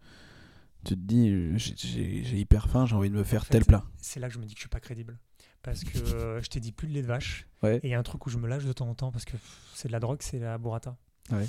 [0.86, 3.66] tu te dis euh, j'ai- hyper faim, j'ai envie de me faire En fait, tel
[3.66, 3.84] plat?
[3.98, 5.18] C'est là que je me dis que je suis pas crédible.
[5.64, 7.46] Parce que euh, je t'ai dit plus de lait de vache.
[7.62, 7.78] Ouais.
[7.78, 9.26] Et il y a un truc où je me lâche de temps en temps parce
[9.26, 9.36] que
[9.74, 10.96] c'est de la drogue, c'est la burrata.
[11.32, 11.46] Ouais.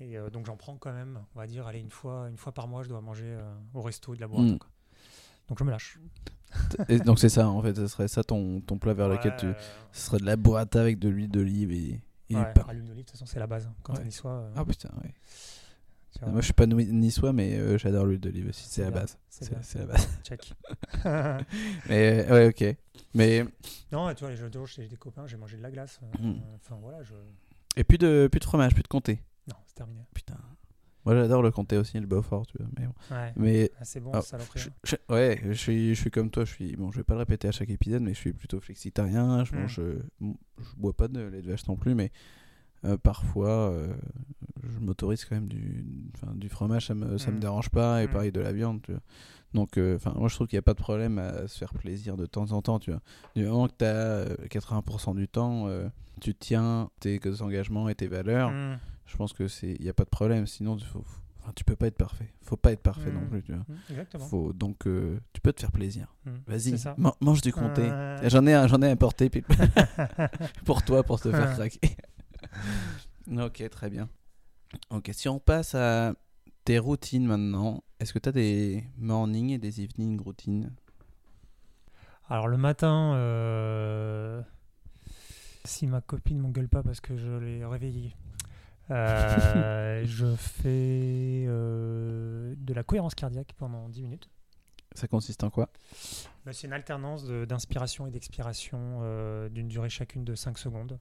[0.00, 2.52] Et euh, donc j'en prends quand même, on va dire, allez, une fois, une fois
[2.52, 4.52] par mois, je dois manger euh, au resto de la burrata.
[4.54, 4.58] Mm.
[4.58, 4.68] quoi.
[5.48, 5.98] Donc je me lâche.
[6.88, 9.46] Et donc c'est ça en fait, ce serait ça ton, ton plat vers lequel tu.
[9.92, 12.72] Ce serait de la burrata avec de l'huile d'olive et, et ouais, du pain.
[12.72, 13.66] l'huile d'olive, de toute façon, c'est la base.
[13.66, 13.74] hein.
[13.82, 14.06] Quand Ouais.
[14.06, 14.88] y soit, euh, Ah putain,
[16.20, 19.18] vois, Moi je suis pas niçois, mais j'adore l'huile d'olive aussi, c'est la base.
[19.30, 20.08] c'est la base.
[20.22, 20.52] Check.
[21.88, 22.76] Mais ouais, ok.
[23.14, 23.44] Mais.
[23.92, 25.98] non, tu vois, les jeux de chez des copains, j'ai mangé de la glace.
[26.02, 26.40] euh, Mm.
[26.56, 27.14] Enfin voilà, je.
[27.76, 29.20] Et plus de, plus de fromage, plus de comté.
[29.48, 30.00] Non, c'est terminé.
[30.14, 30.36] Putain.
[31.04, 32.66] Moi j'adore le comté aussi, le Beaufort, tu vois.
[32.78, 33.14] Mais, bon.
[33.14, 33.32] Ouais.
[33.36, 34.60] mais Ah, c'est bon, Ah, saloperie.
[34.60, 36.44] je- je- ouais, je suis, je suis comme toi.
[36.44, 38.60] Je suis, bon, je vais pas le répéter à chaque épisode, mais je suis plutôt
[38.60, 39.42] flexitarien.
[39.44, 39.58] Je Mm.
[39.60, 42.10] mange, euh, je bois pas de lait de vache non plus, mais
[42.84, 43.94] euh, parfois, euh,
[44.62, 45.84] je m'autorise quand même du,
[46.14, 46.86] enfin, du fromage.
[46.88, 47.40] Ça me, ça me Mm.
[47.40, 48.10] dérange pas, et Mm.
[48.10, 48.82] pareil de la viande.
[48.82, 49.00] Tu vois.
[49.54, 51.72] Donc, euh, enfin, moi je trouve qu'il n'y a pas de problème à se faire
[51.72, 52.78] plaisir de temps en temps.
[52.80, 53.00] Tu vois.
[53.34, 55.68] Du moment que tu as 80% du temps,
[56.20, 58.52] tu tiens tes engagements et tes valeurs.
[59.08, 60.46] Je pense que c'est, il y a pas de problème.
[60.46, 61.04] Sinon, tu faut,
[61.40, 62.32] enfin, tu peux pas être parfait.
[62.42, 63.28] Faut pas être parfait non Mm.
[63.30, 63.42] plus.
[63.42, 63.64] Tu vois.
[63.66, 64.26] Mm, Exactement.
[64.26, 66.14] Faut, donc, euh, tu peux te faire plaisir.
[66.26, 66.30] Mm.
[66.46, 67.82] Vas-y, man- mange du comté.
[67.90, 68.90] Euh, J'en ai, un- j'en ai
[69.30, 69.42] puis-
[70.66, 71.96] pour toi, pour te faire craquer.
[73.30, 74.08] ok, très bien.
[74.90, 76.12] Ok, si on passe à
[76.64, 80.70] tes routines maintenant, est-ce que tu as des morning et des evening routines?
[82.28, 84.42] Alors le matin, euh,
[85.64, 88.14] si ma copine m'engueule pas parce que je l'ai réveillée,
[88.90, 94.30] euh, je fais euh, de la cohérence cardiaque pendant 10 minutes.
[94.94, 95.70] Ça consiste en quoi?
[96.44, 100.98] Bah, C'est une alternance d'inspiration et d'expiration euh, d'une durée chacune de 5 secondes.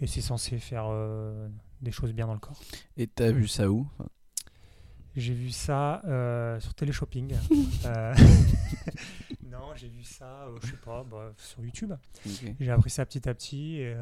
[0.00, 0.90] Et c'est censé faire
[1.80, 2.60] des choses bien dans le corps.
[2.98, 3.88] Et t'as vu ça où?
[5.14, 6.02] J'ai vu ça
[6.60, 7.34] sur Téléshopping.
[9.48, 11.94] Non, j'ai vu ça, je sais pas, bah, sur YouTube.
[12.60, 13.76] J'ai appris ça petit à petit.
[13.76, 13.94] Et,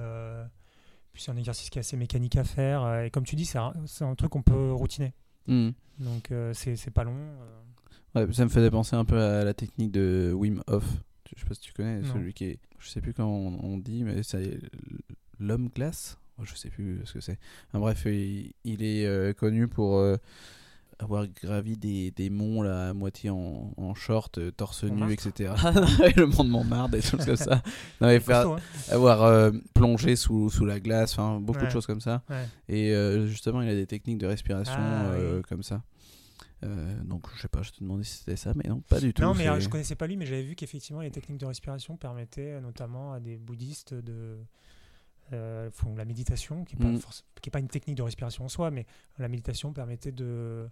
[1.15, 2.83] puis c'est un exercice qui est assez mécanique à faire.
[2.83, 5.15] euh, Et comme tu dis, c'est un, truc qu'on peut routiner.
[5.47, 5.71] Hmm.
[5.99, 7.15] Donc euh, c'est c'est pas long.
[7.17, 8.27] euh.
[8.27, 10.85] Ouais, ça me faisait penser un peu à la technique de Wim Hof.
[11.35, 12.13] Je sais pas si tu connais, Non.
[12.13, 12.59] celui qui est.
[12.79, 14.59] Je sais plus comment on, on dit, mais c'est
[15.41, 16.19] l'homme glace?
[16.39, 17.39] Oh, Je sais plus ce que c'est.
[17.69, 20.17] Enfin, bref, il, il est euh, connu pour euh,
[20.99, 25.55] avoir gravi des, des monts là, à moitié en, en short, euh, torse nu, etc.
[26.17, 27.63] le mont de Montmartre, des choses comme ça.
[28.01, 28.95] Non, mais faire, Costaud, hein.
[28.95, 32.23] avoir euh, plongé sous, sous la glace, enfin beaucoup de choses comme ça.
[32.29, 32.47] Ouais.
[32.69, 35.43] Et euh, justement, il a des techniques de respiration Ah, oui.
[35.49, 35.83] comme ça.
[37.05, 39.21] Donc, je sais pas, je te demandais si c'était ça, mais non, pas du tout.
[39.21, 42.59] Non, mais je connaissais pas lui, mais j'avais vu qu'effectivement, les techniques de respiration permettaient
[42.63, 44.39] notamment à des bouddhistes de.
[45.33, 47.09] Euh, font la méditation, qui n'est pas,
[47.43, 48.85] est pas une technique de respiration en soi, mais
[49.19, 50.69] la méditation permettait de,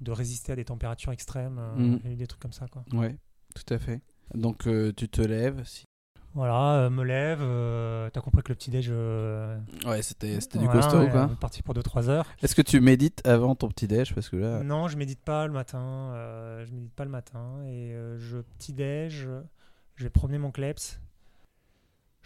[0.00, 2.66] de résister à des températures extrêmes, euh, et des trucs comme ça.
[2.68, 2.84] Quoi.
[2.92, 3.16] Ouais,
[3.54, 4.00] tout à fait.
[4.34, 5.62] Donc, euh, tu te lèves.
[5.64, 5.84] Si...
[6.34, 8.90] Voilà, euh, me lève, euh, t'as compris que le petit-déj.
[8.90, 11.28] Ouais, c'était c'était du voilà, costaud, ouais, quoi.
[11.30, 12.26] on est parti pour 2-3 heures.
[12.42, 14.14] Est-ce que tu médites avant ton petit-déj?
[14.14, 14.62] Parce que là.
[14.62, 16.12] Non, je médite pas le matin.
[16.64, 17.62] je médite pas le matin.
[17.66, 19.28] Et je petit-déj,
[19.94, 21.00] je vais promener mon kleps.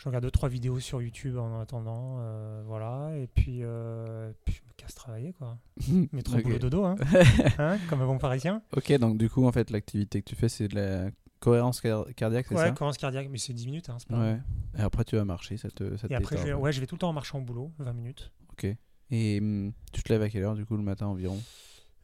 [0.02, 2.16] Je regarde 2-3 vidéos sur YouTube en attendant.
[2.20, 3.10] euh, voilà.
[3.18, 5.58] Et puis, euh, puis je me casse travailler, quoi.
[6.12, 6.42] Métro Ok.
[6.42, 6.96] boulot dodo, hein,
[7.58, 8.62] hein, comme un bon parisien.
[8.74, 12.06] ok, donc du coup, en fait, l'activité que tu fais, c'est de la cohérence car-
[12.16, 12.70] cardiaque, c'est Ouais, ça?
[12.72, 13.90] cohérence cardiaque, mais c'est 10 minutes.
[13.90, 14.18] Hein, c'est pas...
[14.18, 14.38] Ouais.
[14.78, 16.86] Et après, tu vas marcher, ça te, ça Et après, je vais, ouais, je vais
[16.86, 18.32] tout le temps en marchant au boulot, 20 minutes.
[18.52, 18.74] Ok.
[19.10, 21.38] Et hum, tu te lèves à quelle heure, du coup, le matin environ?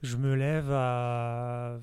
[0.02, 1.78] Je me lève à.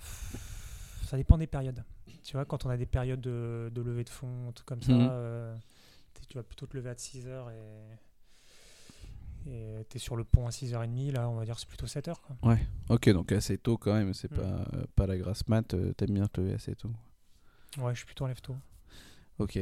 [1.06, 1.84] Ça dépend des périodes.
[2.24, 4.82] Tu vois, quand on a des périodes de, de levée de fond, un truc comme
[4.84, 5.08] ça, Mhm.
[5.12, 5.56] euh,
[6.34, 7.98] tu vas plutôt te lever à 6h et.
[9.46, 12.16] Et t'es sur le pont à 6h30, là, on va dire c'est plutôt 7h.
[12.22, 12.56] Quoi.
[12.90, 14.36] Ok, donc assez tôt quand même, c'est Mm.
[14.36, 14.42] pas,
[14.74, 16.90] euh, pas la grasse mat, euh, t'aimes bien te lever assez tôt.
[17.78, 18.56] Ouais, je suis plutôt en lève tôt.
[19.38, 19.60] Ok.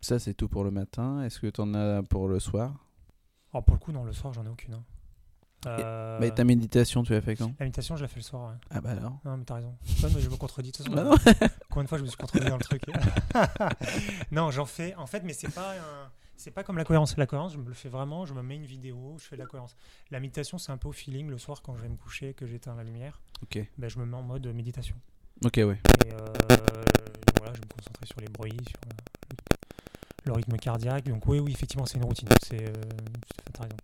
[0.00, 1.22] Ça, c'est tout pour le matin.
[1.24, 2.72] Est-ce que t'en as pour le soir?
[3.52, 4.74] Alors pour le coup, non, le soir, j'en ai aucune.
[4.74, 4.84] hein.
[5.66, 7.52] Euh, Mais ta méditation, tu l'as fait quand?
[7.58, 8.50] La méditation, je la fais le soir.
[8.52, 8.56] ouais.
[8.70, 9.76] Ah bah alors Non, mais t'as raison.
[10.02, 10.70] Ouais, mais je me contredis.
[10.70, 11.16] De toute façon, Bah non.
[11.76, 12.82] Combien de fois je me suis contredit dans le truc
[14.30, 14.94] Non, j'en fais.
[14.94, 17.14] En fait, mais c'est pas un- C'est pas comme la cohérence.
[17.18, 18.24] La cohérence, je me le fais vraiment.
[18.24, 19.76] Je me mets une vidéo, je fais de la cohérence.
[20.10, 22.46] La méditation, c'est un peu au feeling le soir quand je vais me coucher, que
[22.46, 23.20] j'éteins la lumière.
[23.42, 23.58] Ok.
[23.76, 24.96] Ben, je me mets en mode méditation.
[25.44, 25.78] Ok, ouais.
[26.06, 26.16] Et euh,
[27.36, 28.96] voilà, je vais me concentrer sur les bruits, sur le,
[30.24, 31.04] le rythme cardiaque.
[31.04, 32.28] Donc oui, oui, effectivement, c'est une routine.
[32.42, 32.72] C'est, euh,
[33.52, 33.76] t'as raison.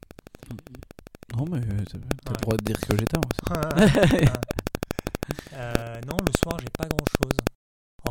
[1.36, 2.36] Non, mais euh, t'as Ouais.
[2.36, 3.20] le droit de dire que j'ai tort.
[5.54, 7.38] Euh, non, le soir, j'ai pas grand chose.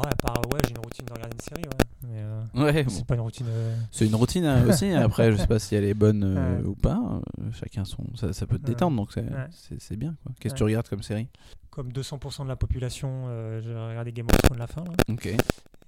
[0.02, 1.86] Ouais, à part, ouais, j'ai une routine de regarder une série, ouais.
[2.08, 2.90] Mais euh, Ouais, bon.
[2.90, 3.46] c'est pas une routine.
[3.50, 4.92] euh, C'est une routine hein, aussi.
[4.94, 6.66] Après, je sais pas si elle est bonne euh, Ouais.
[6.66, 6.98] ou pas.
[7.40, 8.04] euh, chacun son.
[8.16, 8.70] Ça, ça peut te Ouais.
[8.70, 9.48] détendre, donc c'est Ouais.
[9.52, 10.16] c'est- c'est bien.
[10.24, 10.32] quoi.
[10.40, 10.58] Qu'est-ce que Ouais.
[10.60, 11.28] tu regardes comme série?
[11.70, 14.84] Comme 200% de la population, euh, j'ai regardé Game of Thrones la fin.
[14.84, 14.92] Là.
[15.10, 15.26] Ok.
[15.28, 15.36] Et,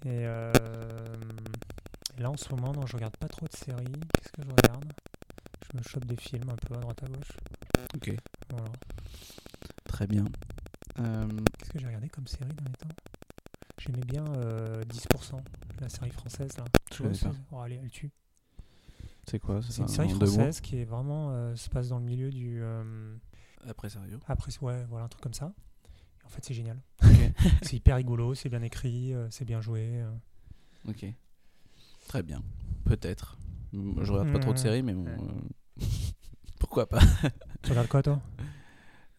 [0.06, 0.52] euh,
[2.18, 3.86] et là, en ce moment, non, je regarde pas trop de séries.
[4.14, 4.86] Qu'est-ce que je regarde?
[5.72, 7.38] Je me chope des films un peu à droite à gauche.
[7.96, 8.14] Ok.
[8.52, 8.66] Voilà.
[9.86, 10.26] Très bien.
[11.00, 11.24] Euh,
[11.58, 12.96] Qu'est-ce que j'ai regardé comme série dans les temps?
[13.86, 15.42] J'aimais bien euh, 10%,
[15.82, 16.56] la série française.
[16.58, 16.64] Là.
[16.94, 18.12] Je vois, oh, allez, elle tue.
[19.28, 22.06] c'est quoi C'est une un série française qui est vraiment euh, se passe dans le
[22.06, 22.60] milieu du.
[22.62, 23.16] euh,
[23.68, 24.20] Après sérieux.
[24.28, 25.54] après, ouais, voilà, un truc comme ça.
[26.22, 26.80] Et en fait, c'est génial.
[27.64, 30.02] C'est hyper rigolo, c'est bien écrit, euh, c'est bien joué.
[30.02, 30.12] euh.
[30.88, 31.06] ok.
[32.08, 32.42] Très bien.
[32.86, 33.38] Peut-être.
[33.74, 34.64] Je regarde pas trop de Mhm.
[34.64, 35.06] séries, mais bon.
[35.08, 35.84] Euh,
[36.60, 37.00] Pourquoi pas?
[37.64, 38.22] Tu regardes quoi, toi?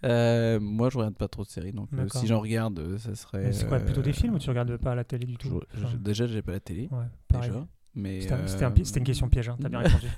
[0.04, 2.20] Euh, Moi, je regarde pas trop de séries, donc euh, D'accord.
[2.20, 3.44] si j'en regarde, euh, ça serait.
[3.44, 5.48] Mais C'est quoi, plutôt des euh, films ou tu regardes pas la télé du tout
[5.72, 6.88] je- je- Enfin, Déjà, j'ai pas la télé.
[6.92, 7.50] Ouais, pareil.
[7.50, 7.66] Déjà.
[7.94, 10.08] Mais C'était un- c'était un euh, pi- c'était une question piège, hein, t'as bien répondu.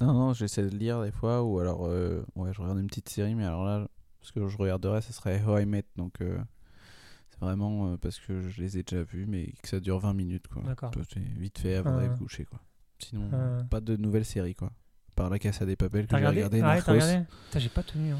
[0.00, 3.08] Non, non, j'essaie de lire des fois, ou alors, euh, ouais, je regarde une petite
[3.08, 3.88] série, mais alors là,
[4.22, 6.38] ce que je regarderais, ce serait How I Met, donc euh,
[7.30, 10.14] c'est vraiment euh, parce que je les ai déjà vus, mais que ça dure 20
[10.14, 10.62] minutes, quoi.
[10.62, 10.90] D'accord.
[10.92, 12.60] Toi, C'est vite fait avant d'aller me coucher, quoi.
[13.00, 13.62] Sinon, Ah.
[13.68, 14.72] pas de nouvelles séries, quoi.
[15.14, 17.04] Par la Casa des Papels que T'as j'ai regardé regardé, Ah ouais, t'as Narcos.
[17.06, 18.12] regardé Putain, J'ai pas tenu.
[18.12, 18.18] Hein.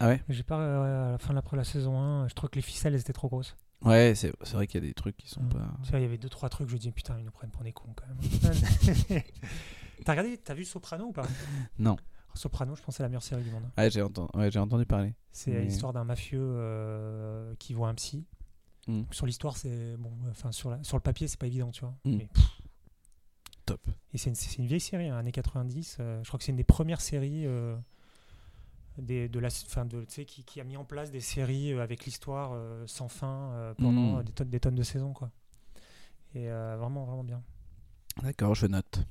[0.00, 2.50] Ah ouais J'ai pas euh, à la fin de la, la saison 1, je trouve
[2.50, 3.54] que les ficelles elles étaient trop grosses.
[3.82, 5.48] Ouais, c'est vrai qu'il y a des trucs qui sont Mm.
[5.50, 5.70] pas...
[5.94, 7.94] Il y avait deux trois trucs, je dis putain, ils nous prennent pour des cons
[7.94, 8.18] quand même.
[10.04, 11.26] t'as regardé, t'as vu Soprano ou pas?
[11.78, 11.96] Non.
[12.34, 13.64] Soprano, je pense que c'est la meilleure série du monde.
[13.76, 15.14] Ouais, j'ai entendu, ouais, entendu parler.
[15.32, 18.24] C'est Mais- l'histoire d'un mafieux euh, qui voit un psy.
[18.86, 19.02] Mm.
[19.10, 21.94] Sur l'histoire, c'est bon, enfin sur, la- sur le papier, c'est pas évident, tu vois.
[22.04, 22.16] Mm.
[22.16, 22.28] Mais,
[23.66, 23.80] Top.
[24.12, 25.96] et c'est une, une vieille série, hein, années 90.
[26.00, 27.46] euh, je crois que c'est une des premières séries
[29.00, 32.04] des, de la, fin de, qui, qui a mis en place des séries euh, avec
[32.04, 34.18] l'histoire euh, sans fin euh, pendant Mm.
[34.18, 35.30] euh, des, tonnes, des tonnes de saisons, quoi.
[36.34, 37.42] Et euh, vraiment, vraiment bien.
[38.22, 39.04] D'accord, je note.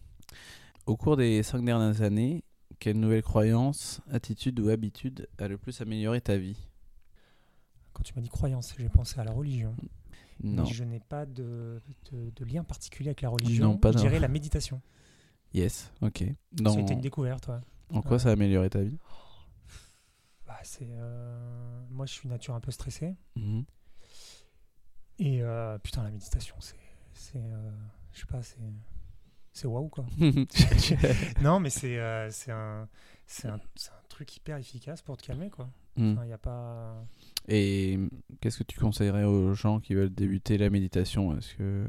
[0.86, 2.44] Au cours des cinq dernières années,
[2.80, 6.58] quelle nouvelle croyance, attitude ou habitude a le plus amélioré ta vie?
[7.94, 9.76] Quand tu m'as dit croyance, j'ai pensé à la religion.
[10.42, 10.64] Non.
[10.64, 11.82] Mais je n'ai pas de,
[12.12, 13.66] de- de lien particulier avec la religion.
[13.66, 14.82] Non, pas je dirais la méditation.
[15.54, 16.24] Yes, ok.
[16.54, 16.74] Dans...
[16.74, 17.60] C'était une découverte, ouais.
[17.92, 18.98] En quoi ça a amélioré ta vie?
[20.64, 23.16] C'est, euh, Moi, je suis nature un peu stressée.
[23.36, 23.66] Mhm.
[25.20, 26.76] Et euh, putain, la méditation, c'est.
[27.14, 27.72] c'est euh,
[28.14, 28.58] je sais pas, c'est.
[29.52, 30.06] C'est waouh, quoi.
[31.42, 32.00] non, mais c'est
[32.32, 32.88] c'est un,
[33.26, 35.70] c'est un, un truc hyper efficace pour te calmer, quoi.
[35.98, 36.24] Mhm.
[36.26, 37.04] N'y a pas.
[37.48, 38.00] Et
[38.40, 41.36] qu'est-ce que tu conseillerais aux gens qui veulent débuter la méditation?
[41.38, 41.86] Est-ce que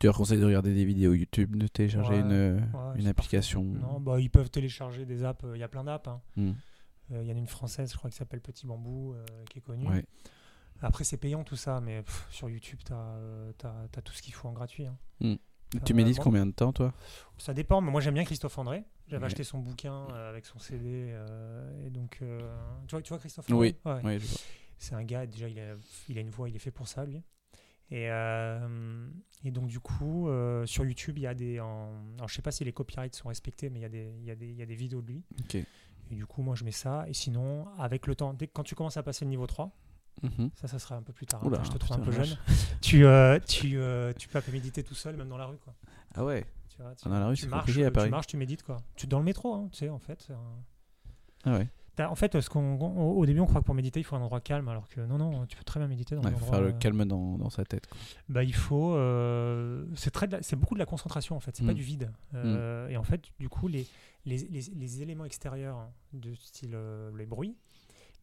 [0.00, 3.62] tu leur conseilles de regarder des vidéos YouTube, de télécharger Ouais, une, ouais, une application?
[3.62, 5.44] Non, bah, ils peuvent télécharger des apps.
[5.54, 6.08] Il y a plein d'apps.
[6.08, 6.20] hein.
[6.36, 6.52] Hmm.
[7.12, 9.58] Euh, Il y en a une française, je crois, qui s'appelle Petit Bambou, euh, qui
[9.58, 9.86] est connue.
[9.88, 10.04] Ouais.
[10.82, 14.48] Après, c'est payant tout ça, mais pff, sur YouTube, tu as, tout ce qu'il faut
[14.48, 14.86] en gratuit.
[14.86, 14.96] hein.
[15.84, 16.92] Tu Euh, médites combien de temps, toi?
[17.38, 18.84] Ça dépend, mais moi j'aime bien Christophe André.
[19.08, 19.26] J'avais Ouais.
[19.26, 20.80] acheté son bouquin euh, avec son CD.
[21.10, 22.40] euh, et donc, euh,
[22.86, 23.76] tu, vois, tu vois Christophe Oui.
[23.84, 24.16] André Ouais.
[24.18, 24.38] Oui, vois.
[24.78, 25.74] C'est un gars, déjà, il a,
[26.08, 27.22] il a une voix, il est fait pour ça, lui.
[27.90, 29.08] Et, euh,
[29.44, 31.60] et donc, du coup, euh, sur YouTube, il y a des.
[31.60, 34.12] En, alors, je sais pas si les copyrights sont respectés, mais il y, a des,
[34.18, 35.22] il, y a des, il y a des vidéos de lui.
[35.40, 35.58] Ok.
[36.10, 37.04] Et du coup, moi, je mets ça.
[37.08, 39.70] Et sinon, avec le temps, dès que quand tu commences à passer le niveau 3,
[40.22, 40.50] Mhm.
[40.54, 41.42] ça, ça sera un peu plus tard.
[41.42, 42.38] hein, Oula, je te trouve un peu jeune.
[42.80, 45.58] tu, euh, tu, euh, tu peux un peu méditer tout seul, même dans la rue.
[45.58, 45.74] Quoi.
[46.14, 48.10] Ah ouais Tu vois, tu, Ah, dans la rue, tu marches, à tu Paris.
[48.10, 48.62] marches, tu médites.
[48.62, 48.78] Quoi.
[48.94, 50.28] Tu, dans le métro, hein, tu sais, en fait.
[51.44, 51.68] Ah ouais.
[52.00, 54.40] En fait, ce qu'on, au début, on croit que pour méditer, il faut un endroit
[54.40, 56.58] calme, alors que non, non, tu peux très bien méditer dans Ouais, un faut endroit.
[56.58, 57.86] faire le euh, calme dans, dans sa tête.
[57.86, 57.96] quoi.
[58.28, 58.94] bah, il faut.
[58.94, 61.56] euh, c'est très, c'est beaucoup de la concentration en fait.
[61.56, 61.76] C'est pas Mm.
[61.76, 62.12] du vide.
[62.34, 63.86] Euh, Et en fait, du coup, les,
[64.26, 67.56] les, les, les éléments extérieurs hein, de style euh, les bruits,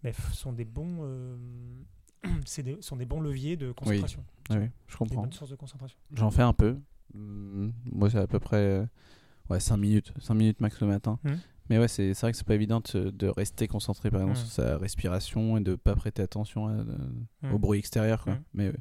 [0.03, 0.99] bah, sont des bons.
[2.45, 4.23] c'est des, sont des bons leviers de concentration.
[4.49, 5.21] Ah oui, je Des comprends.
[5.21, 5.97] bonnes sources de concentration.
[6.13, 6.77] J'en fais un peu.
[7.13, 8.87] Mm, Moi, c'est à peu près
[9.49, 10.13] ouais, 5 minutes.
[10.19, 11.19] 5 minutes max le matin.
[11.69, 14.45] Mais ouais, c'est vrai que c'est pas évident de, rester concentré par exemple Mhm.
[14.45, 16.83] sur sa respiration et de pas prêter attention à- euh,
[17.43, 17.53] Mhm.
[17.53, 18.23] au bruit extérieur.
[18.23, 18.33] Quoi.
[18.33, 18.43] Mhm.
[18.53, 18.71] Mais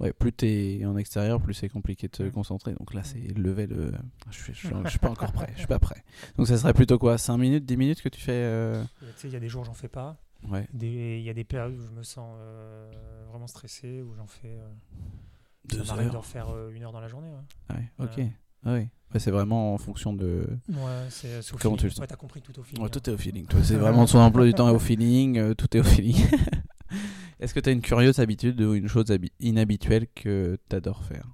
[0.00, 2.74] ouais, plus t'es en extérieur, plus c'est compliqué de te concentrer.
[2.74, 3.72] Donc là, c'est level.
[3.72, 3.92] euh,
[4.30, 5.50] je, suis, je, je suis pas encore prêt.
[5.54, 6.04] Je suis pas prêt.
[6.36, 9.12] Donc ça serait plutôt quoi 5 minutes, 10 minutes que tu fais euh, Et, tu
[9.16, 10.16] sais, Il y a des jours, j'en fais pas.
[10.48, 10.66] Ouais.
[10.80, 12.90] Il y a des périodes où je me sens euh,
[13.30, 14.48] vraiment stressé, où j'en fais.
[14.60, 14.68] euh,
[15.64, 17.30] Deux ça m'arrive d'en faire une heure dans la journée.
[17.30, 17.42] ouais.
[17.68, 18.20] Ah ouais, ok.
[18.64, 18.88] Ah oui.
[19.12, 20.46] Ouais, c'est vraiment en fonction de.
[20.68, 22.82] Ouais, c'est c'est au Comment tu le sens Ouais, t'as compris tout au feeling.
[22.82, 23.46] Ouais, tout est au feeling.
[23.46, 23.62] toi.
[23.62, 25.38] C'est vraiment son emploi du temps est au feeling.
[25.38, 26.16] euh, tout est au feeling.
[27.40, 31.04] Est-ce que tu as une curieuse habitude ou une chose habi- inhabituelle que tu adores
[31.04, 31.26] faire?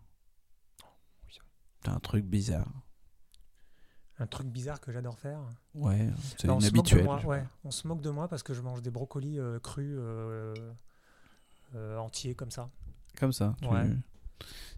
[1.83, 2.66] T'as un truc bizarre.
[4.18, 5.39] Un truc bizarre que j'adore faire?
[5.74, 6.09] Ouais,
[6.39, 7.05] c'est Bah, on se moque de inhabituel.
[7.05, 7.45] moi, ouais.
[7.64, 10.55] On se moque de moi parce que je mange des brocolis euh, crus euh,
[11.76, 12.68] euh, entiers comme ça.
[13.20, 13.55] Comme ça.
[13.62, 13.87] tu- Ouais.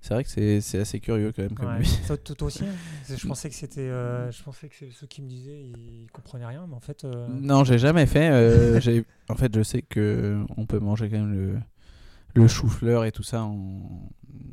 [0.03, 1.83] C'est vrai que c'est assez curieux quand même comme Ouais.
[2.07, 2.69] toi- toi aussi hein
[3.05, 6.47] C'est- Je pensais que c'était, euh, je pensais que ceux qui me disaient ils comprenaient
[6.47, 7.05] rien, mais en fait.
[7.05, 8.31] euh, Non, j'ai jamais fait.
[8.31, 11.55] euh, j'ai- en fait, je sais que on peut manger quand même le,
[12.35, 14.09] le chou-fleur et tout ça en,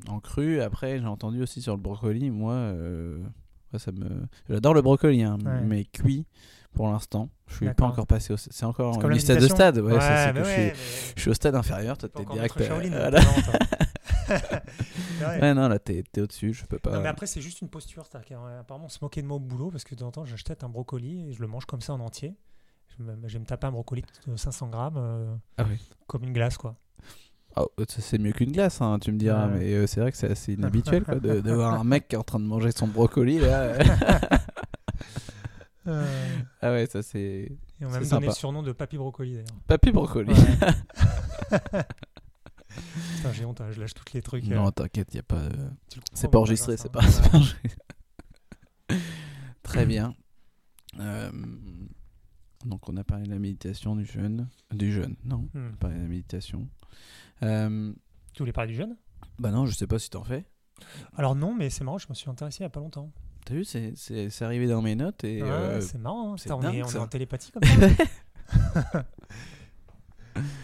[0.09, 0.59] en cru.
[0.61, 2.29] Après, j'ai entendu aussi sur le brocoli.
[2.29, 3.19] Moi, euh,
[3.77, 4.07] ça me.
[4.49, 5.61] J'adore le brocoli, hein, Ouais.
[5.61, 6.25] mais cuit
[6.73, 7.29] pour l'instant.
[7.47, 8.37] Je suis pas encore passé au.
[8.37, 9.77] C'est encore une liste de stade.
[9.77, 9.99] Ouais, que
[10.43, 10.71] je, suis,
[11.15, 11.97] je suis au stade inférieur.
[11.97, 12.59] Toi, t'es direct.
[12.59, 13.21] euh, Shaolin, voilà.
[14.29, 15.39] Ouais.
[15.41, 16.53] Ouais, non, là, t'es t'es au-dessus.
[16.53, 16.91] Je peux pas.
[16.91, 18.05] Non, mais après, c'est juste une posture.
[18.05, 20.25] c'est-à-dire qu'apparemment, on se moquait de moi au boulot parce que de temps en temps,
[20.25, 22.35] j'achetais un brocoli et je le mange comme ça en entier.
[22.97, 25.77] Je me, je me taper un brocoli de 500 grammes euh, Ah oui.
[26.07, 26.75] comme une glace, quoi.
[27.55, 29.59] Oh, ça, c'est mieux qu'une glace, hein, tu me diras, Ouais.
[29.59, 32.15] mais euh, c'est vrai que c'est assez inhabituel quoi, de, de voir un mec qui
[32.15, 33.73] est en train de manger son brocoli là.
[35.89, 36.05] Euh,
[36.61, 37.19] ah ouais, ça c'est.
[37.19, 39.47] et on m'a même donné le surnom de Papy Brocoli d'ailleurs.
[39.67, 40.33] Papy brocoli.
[40.33, 41.59] Ouais.
[43.17, 44.43] Putain, j'ai honte, hein, je lâche tous les trucs.
[44.45, 45.41] Non, euh, t'inquiète, y a pas.
[45.41, 47.01] de- comprends, C'est pas enregistré, c'est pas.
[49.63, 50.15] Très bien.
[50.99, 51.31] Euh,
[52.65, 55.69] donc on a parlé de la méditation du jeûne, du jeûne, non, Hmm.
[55.71, 56.67] on a parlé de la méditation.
[57.43, 57.93] Euh,
[58.33, 58.95] Tu voulais parler du jeune
[59.39, 60.45] bah non, je sais pas si t'en fais.
[61.15, 63.11] Alors non, mais c'est marrant, je me suis intéressé il y a pas longtemps.
[63.45, 65.41] T'as vu, c'est arrivé dans mes notes et.
[65.43, 66.35] Ouais, euh, c'est marrant, hein.
[66.37, 69.03] c'est Putain, on, dingue, est, on est en télépathie comme ça.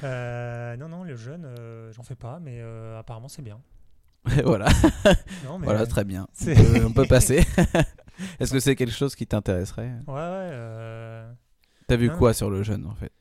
[0.03, 3.59] Euh, non, non, le jeune, euh, j'en fais pas, mais euh, apparemment c'est bien.
[4.45, 4.67] voilà,
[5.45, 6.27] Non, mais, voilà, très bien.
[6.41, 7.45] On peut, on peut passer.
[8.39, 9.91] Est-ce que c'est quelque chose qui t'intéresserait?
[10.07, 11.23] Ouais, ouais.
[11.87, 12.17] T'as vu Non.
[12.17, 13.11] quoi sur le jeûne en fait?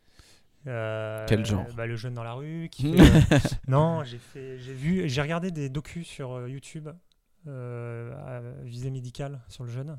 [0.65, 1.67] Quel genre?
[1.77, 2.69] bah, Le jeune dans la rue.
[2.71, 6.89] Qui fait, non, j'ai fait, j'ai vu, j'ai regardé des docus sur YouTube
[7.49, 9.99] à visée médicale sur le jeune.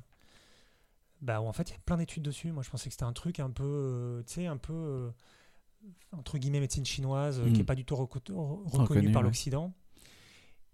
[1.22, 2.52] Bah, où en fait, il y a plein d'études dessus.
[2.52, 5.12] Moi, je pensais que c'était un truc un peu, tu sais, un peu
[6.12, 9.28] entre guillemets médecine chinoise, euh, qui n'est pas du tout reco- re- reconnu par ouais.
[9.28, 9.74] l'Occident.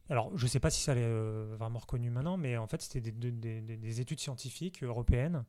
[0.10, 3.00] Alors, je sais pas si ça l'est euh, vraiment reconnu maintenant, mais en fait, c'était
[3.00, 5.44] des, des- des- des- des études scientifiques européennes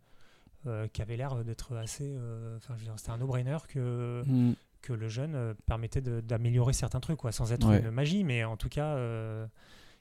[0.67, 2.15] euh, qui avaient l'air d'être assez.
[2.59, 4.53] Enfin, c'était un no-brainer que, Hmm.
[4.83, 7.81] que le jeûne permettait d'améliorer certains trucs, quoi, sans être Ouais.
[7.81, 8.99] une magie, mais en tout cas,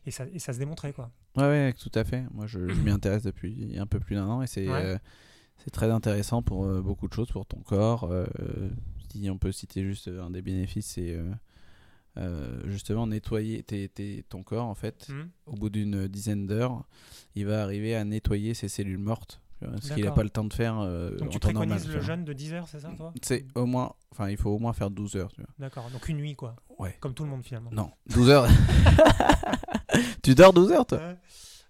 [0.06, 1.10] et, ça, et ça se démontrait, quoi.
[1.38, 2.26] Ouais, ouais, tout à fait.
[2.34, 5.00] Moi, je, je m'y intéresse depuis un peu plus d'un an et c'est Ouais.
[5.72, 8.12] très intéressant pour beaucoup de choses, pour ton corps.
[9.16, 11.32] Euh, si on peut citer juste un des bénéfices, c'est euh,
[12.18, 13.64] euh, justement nettoyer
[14.30, 15.08] ton corps, en fait.
[15.10, 15.30] Hmm.
[15.46, 16.84] Au bout d'une dizaine d'heures,
[17.36, 19.42] il va arriver à nettoyer ses cellules mortes.
[19.82, 21.68] Ce qu'il n'a pas le temps de faire euh, Donc en tu normal.
[21.68, 23.14] préconises le jeûne de 10 heures, c'est ça, toi?
[23.22, 25.32] C'est au moins, enfin, il faut au moins faire 12 heures.
[25.58, 26.56] D'accord, donc une nuit, quoi.
[26.78, 26.96] Ouais.
[27.02, 27.70] Comme tout le monde, finalement.
[27.74, 28.48] Non, 12 heures.
[30.24, 31.02] tu dors 12 heures, toi?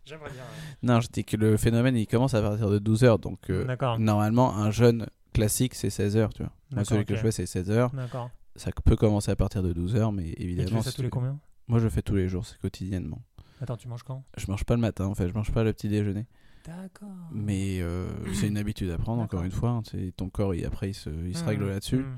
[0.05, 0.41] J'aimerais bien.
[0.41, 0.77] ouais.
[0.83, 3.17] Non, je dis que le phénomène, il commence à partir de 12 heures.
[3.19, 3.65] Donc, euh,
[3.97, 6.51] normalement, un jeûne classique, c'est 16 heures, tu vois.
[6.71, 7.91] Moi, celui que je fais, c'est 16 heures.
[7.91, 8.29] D'accord.
[8.55, 10.81] Ça peut commencer à partir de 12 heures, mais Et tu évidemment.
[10.81, 11.39] fais ça tous les combien?
[11.67, 13.21] Moi, je le fais tous les jours, c'est quotidiennement.
[13.61, 14.23] Attends, tu manges quand?
[14.37, 16.25] Je mange pas le matin, en fait, je mange pas le petit déjeuner.
[16.65, 17.09] D'accord.
[17.31, 19.69] Mais euh, c'est une habitude à prendre, encore une fois.
[19.71, 19.81] hein.
[19.89, 21.97] C'est ton corps, il, après, il se, il se règle Mmh, là-dessus.
[21.99, 22.17] mmh.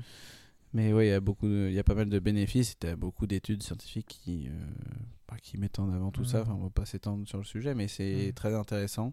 [0.74, 2.78] Mais oui, il y a beaucoup, il y a pas mal de bénéfices.
[2.78, 4.52] Tu as beaucoup d'études scientifiques qui, euh,
[5.28, 6.38] bah, qui mettent en avant tout ça.
[6.38, 6.42] Mhm.
[6.44, 9.12] Enfin, on va pas s'étendre sur le sujet, mais c'est très intéressant.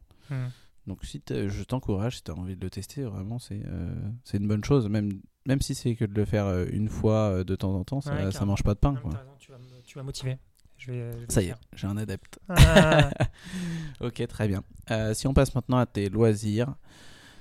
[0.90, 3.94] Donc, si je t'encourage, si tu as envie de le tester, vraiment, c'est euh,
[4.26, 4.90] c'est une bonne chose.
[4.90, 7.84] Même, même si c'est que de le faire euh, une fois euh, de temps en
[7.86, 8.52] temps, ça, Ouais, ça carrément.
[8.54, 8.90] mange pas de pain.
[8.90, 9.12] Non, mais Quoi.
[9.14, 10.38] t'as raison, tu vas me- tu vas motiver.
[10.78, 11.60] Je vais, je vais Ça le y est, faire.
[11.76, 12.40] j'ai un adepte.
[12.50, 13.10] Ah,
[14.02, 14.64] Ok, très bien.
[14.92, 16.74] Euh, si on passe maintenant à tes loisirs.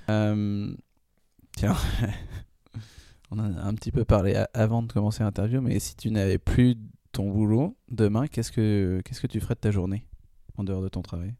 [0.09, 0.73] euh,
[1.55, 1.75] tiens,
[3.31, 6.11] on en a un petit peu parlé a- avant de commencer l'interview, mais si tu
[6.11, 6.75] n'avais plus
[7.11, 10.05] ton boulot demain, qu'est-ce que qu'est-ce que tu ferais de ta journée
[10.57, 11.33] en dehors de ton travail?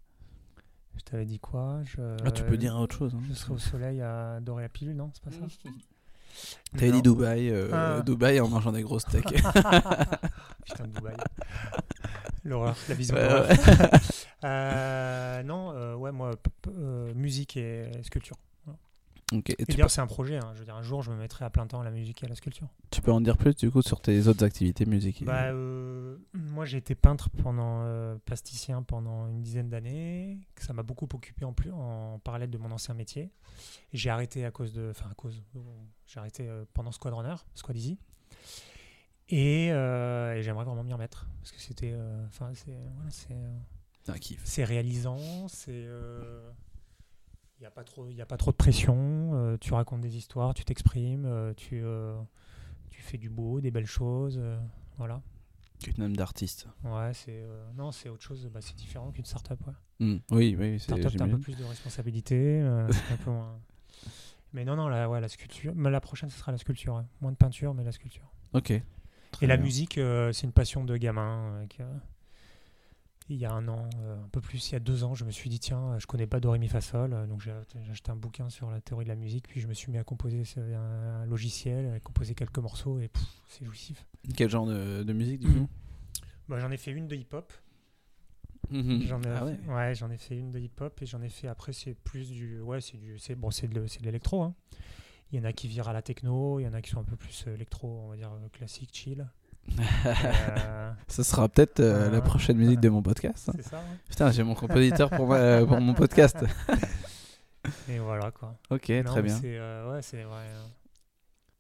[0.99, 2.01] Je t'avais dit quoi je...
[2.25, 3.13] Ah, tu peux dire autre chose.
[3.15, 3.21] hein.
[3.29, 5.45] Je serai au soleil à dorer la pilule, non C'est pas ça
[6.77, 8.01] T'avais dit Dubaï, euh, Ah.
[8.01, 9.23] Dubaï en mangeant des grosses steaks.
[10.65, 11.15] Putain Dubaï.
[12.45, 13.49] L'horreur, la vision Ouais, d'horreur.
[13.49, 13.99] ouais.
[14.45, 16.31] Euh, non, euh, ouais, moi,
[16.67, 18.37] euh, musique et sculpture.
[19.31, 20.37] Et d'ailleurs, c'est un projet.
[20.37, 20.51] hein.
[20.55, 22.25] Je veux dire, un jour, je me mettrai à plein temps à la musique et
[22.25, 22.67] à la sculpture.
[22.89, 26.65] tu peux en dire plus du coup sur tes autres activités musique Bah, euh, moi,
[26.65, 30.39] j'ai été peintre pendant euh, plasticien pendant une dizaine d'années.
[30.57, 33.29] Ça m'a beaucoup occupé en plus en parallèle de mon ancien métier.
[33.93, 35.59] J'ai arrêté à cause de, enfin à cause, euh,
[36.07, 37.99] j'ai arrêté pendant Squad Runner, Squad Easy.
[39.29, 41.93] Et, euh, et j'aimerais vraiment m'y remettre parce que c'était,
[42.27, 43.35] enfin c'est, voilà, c'est,
[44.03, 44.41] C'est un kiff.
[44.43, 45.85] c'est réalisant, c'est
[47.59, 50.01] il n'y a pas trop il y a pas trop de pression, euh, tu racontes
[50.01, 52.15] des histoires, tu t'exprimes, euh, tu euh,
[52.89, 54.41] tu fais du beau, des belles choses,
[54.97, 55.21] voilà.
[55.87, 56.67] Une âme d'artiste.
[56.83, 59.73] Ouais, c'est euh, non, c'est autre chose, bah, c'est différent qu'une startup ouais.
[59.99, 63.59] Hmm, Oui, oui, c'est Startup t'as un peu plus de responsabilité, euh, un peu moins
[64.53, 67.03] Mais non non, la ouais, la sculpture, mais la prochaine ce sera la sculpture, ouais.
[67.21, 68.29] moins de peinture mais la sculpture.
[68.53, 68.73] Ok.
[69.31, 71.65] Très Et la musique, euh, c'est une passion de gamin.
[73.35, 75.23] Il y a un an, euh, un peu plus, il y a deux ans, je
[75.25, 77.13] me suis dit, tiens, je connais pas Do, Ré, Mi, Fa, Sol.
[77.13, 77.51] euh, Donc j'ai
[77.91, 80.03] acheté un bouquin sur la théorie de la musique, puis je me suis mis à
[80.03, 83.09] composer un, logiciel, à composer quelques morceaux, et
[83.47, 84.05] c'est jouissif.
[84.35, 85.67] Quel genre de, de musique du Mhm.
[85.67, 85.69] coup?
[86.47, 87.53] Bah, j'en ai fait une de hip-hop.
[88.71, 89.01] Mhm.
[89.03, 89.59] J'en ai, Ah ouais.
[89.67, 92.59] ouais, j'en ai fait une de hip-hop, et j'en ai fait après, c'est plus du.
[92.61, 93.17] Ouais, c'est du.
[93.19, 94.43] c'est- Bon, c'est de, de l'électro.
[94.43, 94.53] hein.
[95.31, 96.99] Il y en a qui virent à la techno, il y en a qui sont
[96.99, 99.27] un peu plus euh, électro, on va dire classique, chill.
[100.05, 103.49] Euh, Ce sera peut-être euh, la prochaine musique de mon podcast.
[103.49, 103.53] hein.
[103.55, 103.83] c'est ça, ouais.
[104.07, 106.37] Putain, j'ai mon compositeur pour, ma- pour mon podcast.
[107.89, 108.57] Et voilà, quoi.
[108.69, 109.35] Ok, Non, très bien.
[109.39, 110.63] C'est euh, ouais, c'est ouais, euh,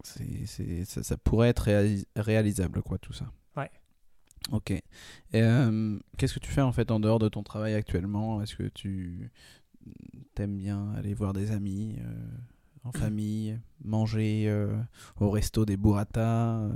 [0.03, 3.25] C'est, c'est- ça, ça pourrait être réalis- réalisable, quoi, tout ça.
[3.57, 3.69] Ouais.
[4.51, 4.71] Ok.
[4.71, 4.81] Et,
[5.35, 8.41] euh, qu'est-ce que tu fais en fait en dehors de ton travail actuellement?
[8.41, 9.29] Est-ce que tu
[10.35, 12.13] t'aimes bien aller voir des amis euh,
[12.85, 14.75] en famille, manger euh,
[15.19, 16.71] au resto des burrata euh?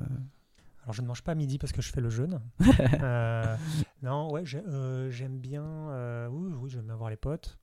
[0.84, 2.42] Alors je ne mange pas à midi parce que je fais le jeûne.
[3.02, 3.58] Euh,
[4.02, 5.64] non, ouais, euh, j'aime bien.
[5.66, 7.58] euh, oui, oui, j'aime bien voir les potes.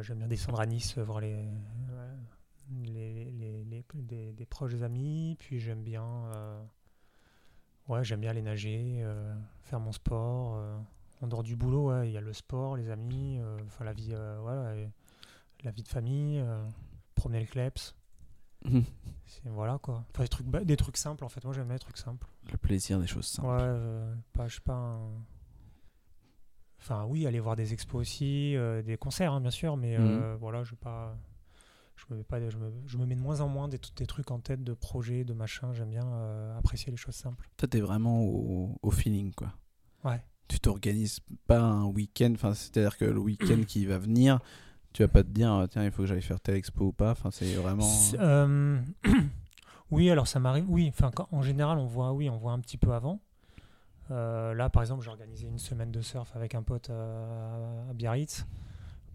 [0.00, 1.44] J'aime bien descendre à Nice voir les,
[2.84, 5.36] les, les- les- des, des proches amis.
[5.38, 6.04] Puis j'aime bien.
[7.88, 9.04] ouais, j'aime bien aller nager,
[9.64, 10.60] faire mon sport.
[11.20, 14.14] en dehors du boulot, ouais, il y a le sport, les amis, enfin la vie,
[14.40, 14.74] voilà,
[15.64, 16.42] la vie de famille,
[17.14, 17.94] promener le kleps.
[18.64, 20.04] C'est- Voilà quoi.
[20.10, 21.44] Enfin, des, trucs, des trucs simples en fait.
[21.44, 22.26] Moi j'aime bien les trucs simples.
[22.50, 23.48] Le plaisir des choses simples.
[23.48, 24.74] Ouais, euh, pas, je sais pas.
[24.74, 25.22] un-
[26.80, 30.36] Enfin, oui, aller voir des expos aussi, euh, des concerts hein, bien sûr, mais euh,
[30.38, 31.16] voilà, je pas.
[31.96, 34.06] Je me, mets pas, je, me, je me mets de moins en moins des, des
[34.06, 35.72] trucs en tête de projets, de machin.
[35.74, 36.06] J'aime bien
[36.56, 37.50] apprécier les choses simples.
[37.56, 39.52] Toi, t'es vraiment au, au feeling, quoi.
[40.04, 40.22] Ouais.
[40.46, 44.38] Tu t'organises pas un week-end, enfin, c'est-à-dire que le week-end qui va venir,
[44.98, 47.12] tu vas pas te dire, tiens, il faut que j'aille faire telle expo ou pas.
[47.12, 47.88] Enfin, c'est vraiment.
[48.18, 48.80] Euh,
[49.92, 50.64] oui, alors ça m'arrive.
[50.68, 53.20] Oui, enfin, quand- en général, on voit, oui, on voit un petit peu avant.
[54.10, 57.92] Euh, là, par exemple, j'ai organisé une semaine de surf avec un pote euh, à
[57.94, 58.44] Biarritz.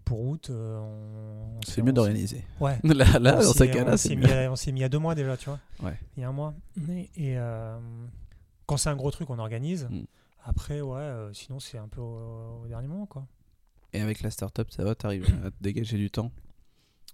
[0.06, 2.44] pour août, on, on C'est s'est- mieux s'est- d'organiser.
[2.60, 2.78] Ouais.
[2.84, 4.26] Là, là On dans ces est- cas-là, on c'est s'y est mieux.
[4.26, 5.58] mis à- mis il y a deux mois déjà, tu vois.
[5.82, 5.98] Ouais.
[6.16, 6.54] Il y a un mois.
[6.90, 7.78] Et, et, euh,
[8.66, 9.86] quand c'est un gros truc, on organise.
[9.90, 10.04] Mm.
[10.44, 13.26] Après, ouais, sinon c'est un peu au, au dernier moment, quoi.
[13.94, 16.30] Et avec la start-up, ça va, t'arrives à te dégager du temps?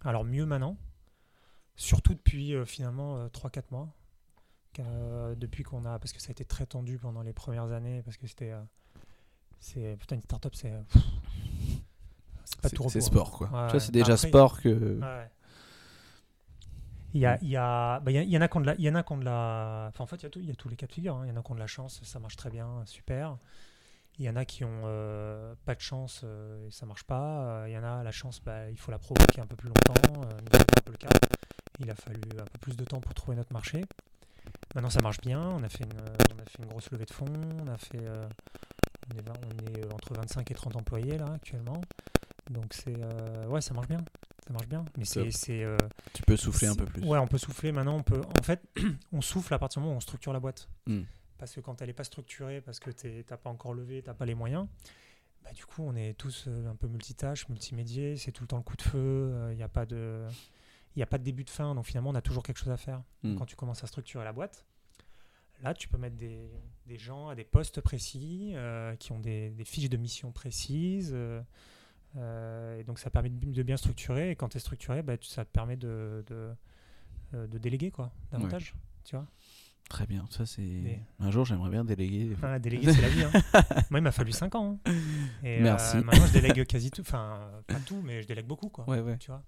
[0.04, 0.76] Alors mieux maintenant,
[1.76, 3.88] surtout depuis euh, finalement 3-4 mois,
[4.72, 8.02] qu'à- depuis qu'on a, parce que ça a été très tendu pendant les premières années,
[8.04, 8.62] parce que c'était, euh,
[9.60, 10.82] c'est putain une startup, c'est, euh,
[12.44, 13.06] c'est pas tout c'est repos, hein.
[13.06, 13.46] sport, quoi.
[13.48, 13.80] Ouais, tu vois, ouais.
[13.80, 15.00] c'est déjà Après, sport que.
[15.00, 15.30] Ouais.
[17.12, 18.56] Il y, a, il, y a, bah, il y a- il y en a qui
[18.56, 20.22] ont de la, il y en a qui ont de la, enfin en fait il
[20.22, 21.16] y a tout, il y a tous les cas de figure.
[21.16, 21.22] hein.
[21.26, 23.36] Il y en a qui ont de la chance, ça marche très bien, super.
[24.20, 27.62] Il y en a qui ont euh, pas de chance euh, et ça marche pas.
[27.62, 29.68] Euh, Il y en a la chance, bah, il faut la provoquer un peu plus
[29.68, 30.20] longtemps.
[30.20, 31.08] Nous, c'était un peu le cas.
[31.78, 33.82] Il a fallu un peu plus de temps pour trouver notre marché.
[34.74, 35.40] Maintenant ça marche bien.
[35.40, 37.24] On a fait une, on a fait une grosse levée de fonds.
[37.64, 38.06] On a fait,
[39.10, 41.80] on est, on est entre 25 et 30 employés là actuellement.
[42.50, 42.96] Donc c'est,
[43.46, 44.04] ouais, ça marche bien.
[44.50, 44.84] Ça marche bien.
[44.98, 45.76] Mais c'est, c'est, euh,
[46.12, 47.04] Tu peux souffler un peu plus.
[47.04, 47.72] Ouais, on peut souffler.
[47.72, 48.20] Maintenant, on peut.
[48.20, 48.60] En fait,
[49.12, 50.68] on souffle à partir du moment où on structure la boîte.
[50.86, 51.02] Hmm.
[51.40, 54.08] Parce que quand elle n'est pas structurée, parce que tu n'as pas encore levé, tu
[54.08, 54.68] n'as pas les moyens,
[55.42, 58.16] bah, du coup, on est tous euh, un peu multitâches, multimédiés.
[58.18, 59.48] C'est tout le temps le coup de feu.
[59.50, 60.26] Il n'y a pas de.
[60.94, 62.70] Il n'y a pas de début de fin, donc finalement on a toujours quelque chose
[62.72, 63.02] à faire.
[63.22, 63.36] Hmm.
[63.36, 64.64] Quand tu commences à structurer la boîte,
[65.62, 66.50] là tu peux mettre des,
[66.86, 71.12] des gens à des postes précis, euh, qui ont des, des fiches de mission précises.
[71.14, 71.40] euh,
[72.16, 74.32] euh, et donc ça permet de, de bien structurer.
[74.32, 76.50] Et quand tu es structuré, bah, tu- ça te permet de, de,
[77.34, 78.74] euh, de déléguer quoi, davantage.
[79.04, 79.26] Tu vois
[79.88, 80.24] Très bien.
[80.30, 81.00] Ça, c'est.
[81.18, 82.36] Un jour, j'aimerais bien déléguer.
[82.42, 83.24] Ah, déléguer, c'est la vie.
[83.24, 83.30] hein.
[83.90, 84.78] Moi, il m'a fallu 5 ans.
[84.86, 84.92] hein.
[85.42, 85.96] Et, euh, Merci.
[85.98, 87.00] maintenant, je délègue quasi tout.
[87.00, 88.68] Enfin, pas tout, mais je délègue beaucoup.
[88.68, 89.18] Quoi, Ouais, ouais.
[89.18, 89.42] Tu vois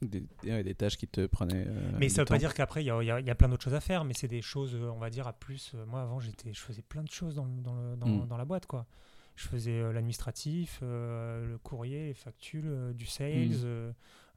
[0.00, 1.66] Des, ouais, des tâches qui te prenaient.
[1.68, 3.74] euh, mais ça veut pas dire qu'après, il y y y a plein d'autres choses
[3.74, 5.74] à faire, mais c'est des choses, euh, on va dire, à plus.
[5.86, 8.28] Moi, avant, j'étais, je faisais plein de choses dans, le- dans, le- dans, Mm.
[8.28, 8.64] dans la boîte.
[8.66, 8.86] quoi.
[9.34, 13.50] Je faisais euh, l'administratif, le courrier, les factures, euh, du sales,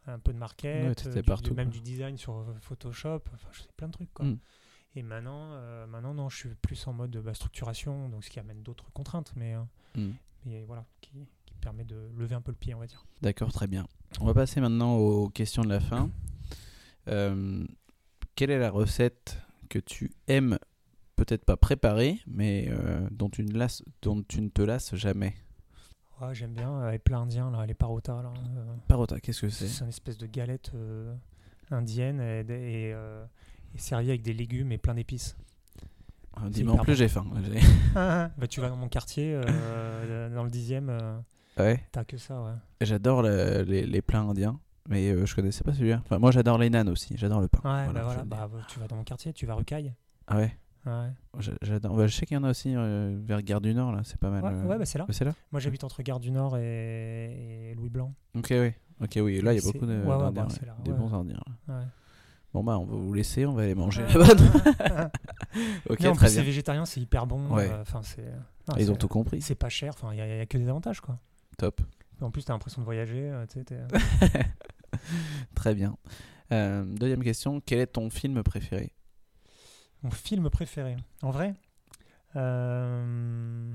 [0.05, 0.11] Mm.
[0.11, 1.73] un peu de market, Ouais, du- même quoi.
[1.77, 3.21] du design sur Photoshop.
[3.34, 4.13] Enfin, je faisais plein de trucs.
[4.13, 4.25] Quoi.
[4.25, 4.38] Mm.
[4.96, 8.40] Et maintenant, euh, maintenant, non, je suis plus en mode bah, structuration, donc ce qui
[8.40, 9.62] amène d'autres contraintes, mais, euh,
[9.96, 10.12] Hmm.
[10.46, 13.04] mais voilà, qui, qui permet de lever un peu le pied, on va dire.
[13.22, 13.86] D'accord, très bien.
[14.22, 16.10] On va passer maintenant aux questions de la fin.
[17.08, 17.66] Euh,
[18.36, 19.38] quelle est la recette
[19.70, 20.58] que tu aimes,
[21.16, 25.36] peut-être pas préparer, mais euh, dont, tu ne lasses- dont tu ne te lasses jamais?
[26.22, 28.22] Ouais, j'aime bien euh, les plats indiens, là, les parotas.
[28.22, 29.68] Là, euh, Parota, qu'est-ce que c'est?
[29.68, 31.16] C'est une espèce de galette euh,
[31.72, 32.94] indienne et, et,
[33.76, 35.36] et servie avec des légumes et plein d'épices.
[36.36, 36.97] Ah, Dis-moi en plus, bon.
[36.97, 37.26] j'ai faim.
[37.93, 41.17] Bah, tu vas dans mon quartier, euh, dans le dixième, euh,
[41.57, 42.51] Ouais, t'as que ça, ouais.
[42.82, 44.57] j'adore le- les, les plats indiens,
[44.88, 45.99] mais euh, je connaissais pas celui-là.
[46.05, 47.59] Enfin, moi, j'adore les nanes aussi, j'adore le pain.
[47.65, 49.93] Ouais, Voilà, bah voilà, bah, bah, tu vas dans mon quartier, tu vas Rucaille.
[50.28, 50.55] Ah ouais
[50.86, 51.09] Ouais,
[51.61, 51.97] J'adore.
[51.97, 54.17] Bah, je sais qu'il y en a aussi euh, vers Gare du Nord, là, c'est
[54.17, 54.41] pas mal.
[54.45, 54.65] ouais, euh.
[54.67, 55.05] ouais, bah, c'est là.
[55.09, 58.13] C'est là Moi j'habite entre Gare du Nord et, et Louis Blanc.
[58.36, 58.72] Ok, oui.
[59.01, 59.41] Ok, oui.
[59.41, 60.97] Là, il y a beaucoup de, ouais, ouais, d'Indiens, bah, là, Des ouais.
[60.97, 61.43] bons Indiens.
[62.54, 64.14] Bon, bah, on va vous laisser, on va aller manger Ouais.
[64.18, 65.12] là-bas.
[65.89, 67.47] ok, Non, en très plus, c'est végétarien, c'est hyper bon.
[67.54, 67.70] Ouais.
[67.70, 68.26] euh, Enfin, c'est.
[68.68, 69.41] non, Ils ont tout compris.
[69.41, 71.20] C'est pas cher, enfin, il n'y a, y a que des avantages, quoi.
[71.58, 71.82] Top.
[72.22, 73.78] En plus, t'as l'impression de voyager, euh, tu sais, t'es-
[75.56, 75.95] Très bien.
[76.52, 77.62] Euh, deuxième question.
[77.62, 78.91] Quel est ton film préféré?
[80.02, 81.54] Mon film préféré, en vrai
[82.36, 83.72] euh...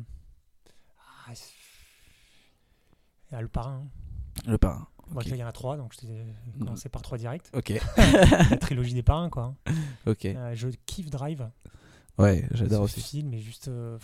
[1.29, 1.33] ah,
[3.33, 3.87] ah, Le Parrain.
[4.47, 4.89] Le parrain.
[5.11, 6.25] Moi, il y en a trois, donc je t'ai
[6.59, 7.49] commencé par trois directs.
[7.53, 7.73] Ok.
[7.97, 9.55] La trilogie des Parrains, quoi.
[10.07, 10.25] ok.
[10.25, 11.49] Euh, je kiffe Drive.
[12.19, 13.01] Ouais, j'adore Ce aussi.
[13.01, 13.69] film est juste.
[13.69, 13.99] euh,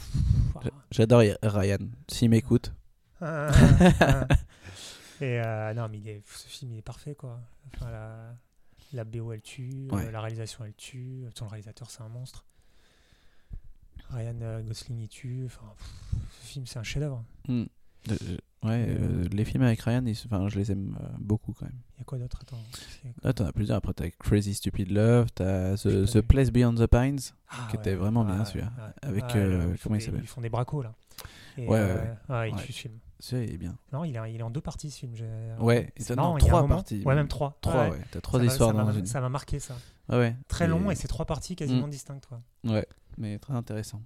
[0.63, 1.79] J'a- J'adore Ryan.
[2.09, 2.73] S'il m'écoute.
[3.21, 3.51] ah.
[5.21, 7.39] Et euh, non, mais il est- ce film, il est parfait, quoi.
[7.75, 8.35] Enfin, la,
[8.95, 9.89] la BO, elle tue.
[9.93, 10.11] Ouais.
[10.11, 11.25] la réalisation, elle tue.
[11.35, 12.45] Son réalisateur, c'est un monstre.
[14.11, 15.45] Ryan Gosling, il tue.
[15.47, 15.89] Enfin, pff,
[16.41, 17.23] ce film, c'est un chef-d'œuvre.
[17.49, 17.65] Hmm.
[18.09, 18.15] Euh,
[18.63, 21.79] ouais, euh, les films avec Ryan, ils- je les aime euh, beaucoup quand même.
[21.97, 22.41] Il y a quoi d'autre?
[22.43, 23.33] Attends.
[23.35, 23.77] t'en as plusieurs.
[23.77, 26.21] Après, t'as Crazy Stupid Love, t'as The, The.
[26.23, 27.19] Place Beyond the Pines,
[27.51, 28.73] Ah, qui était vraiment bien, celui-là.
[29.03, 30.21] Avec, Ouais, euh, ils font comment il s'appelle?
[30.23, 30.95] Ils font des bracos, là.
[31.59, 31.97] Et, Ouais, euh,
[32.31, 32.95] ouais, ouais, il tue ce film.
[33.19, 33.77] celui-là, il est bien.
[33.93, 35.13] Non, il est, il est en deux parties, ce film.
[35.59, 37.03] Ouais, c'est non, trois parties.
[37.05, 37.59] Ouais, même trois.
[37.61, 38.01] Trois, Ouais.
[38.11, 39.05] T'as trois histoires ça dans une.
[39.07, 39.77] Ça m'a marqué, ça.
[40.09, 40.35] Ouais.
[40.49, 41.91] Très long et c'est trois parties quasiment Mm.
[41.91, 42.29] distinctes.
[42.65, 42.87] Ouais,
[43.19, 44.01] mais très intéressant.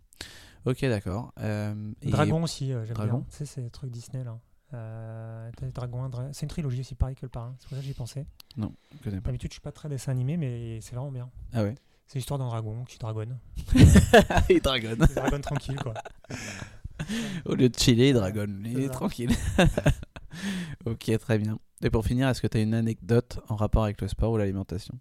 [0.67, 1.33] Ok, d'accord.
[1.41, 3.25] Euh, et- Dragon aussi, euh, j'aime bien.
[3.31, 4.39] Tu sais, c'est le truc Disney là.
[4.73, 7.55] Euh, Dragon, Dra- c'est une trilogie aussi pareil que le parrain.
[7.61, 8.27] C'est pour ça que j'y pensais.
[8.57, 8.65] Je
[9.05, 9.27] connais pas.
[9.29, 11.31] D'habitude, je suis pas très dessin animé, mais c'est vraiment bien.
[11.53, 11.75] Ah ouais.
[12.07, 13.39] C'est l'histoire d'un dragon qui dragonne.
[14.51, 15.07] il dragonne.
[15.09, 15.95] Il dragonne tranquille, quoi.
[17.45, 18.63] Au lieu de chiller, il dragonne.
[18.67, 19.31] Il est tranquille.
[20.87, 21.59] ok, très bien.
[21.83, 24.37] Et pour finir, est-ce que tu as une anecdote en rapport avec le sport ou
[24.39, 24.99] l'alimentation?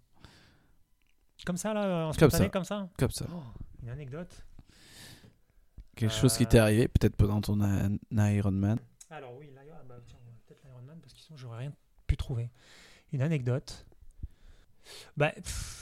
[1.46, 2.50] Comme ça, là, en Comme spontané, ça.
[2.50, 2.88] comme ça?
[2.98, 3.26] Comme ça.
[3.32, 3.42] Oh,
[3.82, 4.44] une anecdote?
[5.96, 6.62] Quelque chose qui t'est Euh.
[6.62, 7.58] arrivé, peut-être pendant ton
[8.12, 8.78] Ironman.
[9.10, 9.96] Alors oui, l'Iron- bah,
[10.46, 10.74] peut-être l'Ironman.
[10.74, 11.72] Ironman parce que sinon j'aurais rien
[12.06, 12.50] pu trouver.
[13.12, 13.86] Une anecdote.
[15.16, 15.32] Bah,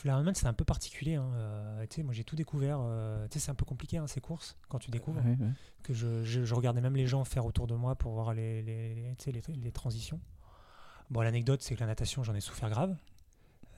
[0.04, 1.14] l'Ironman c'est un peu particulier.
[1.16, 1.30] Hein.
[1.34, 2.78] Euh, tu sais, moi j'ai tout découvert.
[2.80, 5.20] euh, tu sais, c'est un peu compliqué hein, ces courses quand tu découvres.
[5.24, 5.50] Ouais, ouais.
[5.82, 8.62] Que je, je- je regardais même les gens faire autour de moi pour voir les,
[8.62, 10.20] les, les- tu sais, les, les transitions.
[11.10, 12.96] Bon, l'anecdote c'est que la natation j'en ai souffert grave.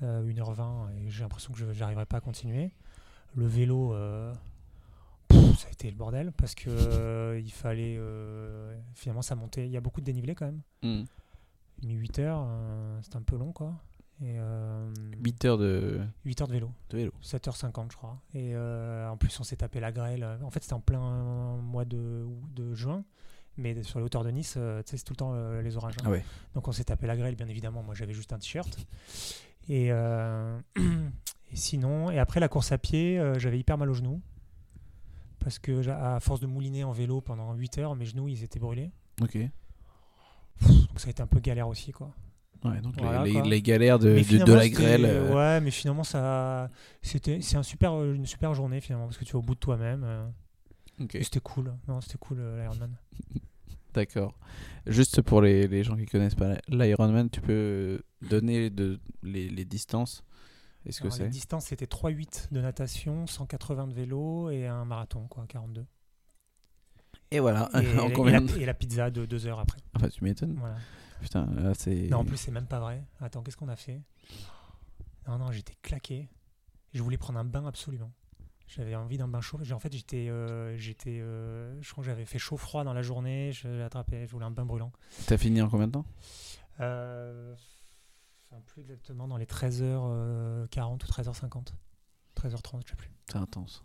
[0.02, 2.72] Euh, 1h20 et j'ai l'impression que je n'arriverai pas à continuer.
[3.36, 3.94] Le vélo,
[5.54, 9.66] ça a été le bordel parce que euh, il fallait euh, finalement ça montait.
[9.66, 10.60] Il y a beaucoup de dénivelé quand même.
[11.80, 13.74] J'ai mis 8 heures, euh, c'était un peu long quoi.
[14.20, 14.92] Et euh,
[15.24, 17.12] 8 heures de, 8 heures de vélo, de vélo.
[17.22, 18.20] 7h50 je crois.
[18.32, 20.24] Et euh, en plus on s'est tapé la grêle.
[20.42, 22.24] En fait c'était en plein mois de,
[22.54, 23.04] de juin.
[23.56, 25.94] Mais sur les hauteurs de Nice, euh, c'est tout le temps euh, les orages.
[26.00, 26.04] hein.
[26.06, 26.24] Ah ouais.
[26.54, 27.82] Donc on s'est tapé la grêle, bien évidemment.
[27.84, 28.84] Moi j'avais juste un t-shirt.
[29.68, 33.94] Et, euh, et sinon, et après la course à pied, euh, j'avais hyper mal aux
[33.94, 34.20] genoux.
[35.44, 38.58] Parce que à force de mouliner en vélo pendant 8 heures, mes genoux ils étaient
[38.58, 38.90] brûlés.
[39.22, 39.36] Ok.
[40.62, 42.12] Donc ça a été un peu galère aussi quoi.
[42.64, 43.42] Ouais, donc les- Voilà, les, quoi.
[43.42, 45.04] les galères de, de- la grêle.
[45.04, 46.70] euh, Ouais, mais finalement ça,
[47.02, 49.60] c'était, c'est un super, une super journée finalement parce que tu es au bout de
[49.60, 50.02] toi-même.
[50.04, 50.26] euh,
[51.02, 51.14] ok.
[51.16, 51.74] et c'était cool.
[51.88, 52.96] Non, c'était cool euh, l'Ironman.
[53.94, 54.38] D'accord.
[54.86, 59.64] Juste pour les, les gens qui connaissent pas l'Ironman, tu peux donner de, les, les
[59.66, 60.24] distances
[60.86, 64.84] Est-ce que Alors, Les c'est distances c'était 3,8 de natation, 180 de vélo et un
[64.84, 65.86] marathon quoi, 42.
[67.30, 67.68] Et voilà.
[67.74, 69.80] Et, en et combien la, de- et la pizza de 2 heures après.
[69.96, 70.56] Enfin, tu m'étonnes.
[70.58, 70.76] Voilà.
[71.20, 72.08] Putain, là, c'est.
[72.08, 73.02] Non, en plus, c'est même pas vrai.
[73.20, 74.02] Attends, qu'est-ce qu'on a fait?
[75.26, 76.28] Non, non, j'étais claqué.
[76.92, 78.12] Je voulais prendre un bain absolument.
[78.66, 79.58] J'avais envie d'un bain chaud.
[79.62, 83.02] J'ai- En fait, j'étais, euh, j'étais, euh, je crois que j'avais fait chaud-froid dans la
[83.02, 83.52] journée.
[83.52, 84.92] Je attrapé, je voulais un bain brûlant.
[85.26, 86.04] T'as fini en combien de temps?
[86.80, 87.54] Euh,
[88.60, 91.68] plus exactement dans les 13h40 ou 13h50.
[92.36, 93.10] 13h30, je sais plus.
[93.30, 93.84] C'est intense.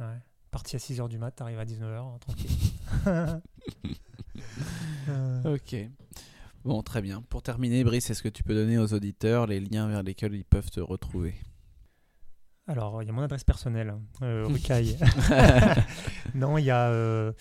[0.00, 0.18] Ouais.
[0.50, 2.50] Parti à 6h du mat, t'arrives à 19h, tranquille.
[5.08, 5.74] Euh, Ok.
[6.64, 7.22] Bon, très bien.
[7.22, 10.44] Pour terminer, Brice, est-ce que tu peux donner aux auditeurs les liens vers lesquels ils
[10.44, 11.34] peuvent te retrouver?
[12.68, 14.46] Alors, il y a mon adresse personnelle, euh,
[16.34, 17.32] non, il y a euh,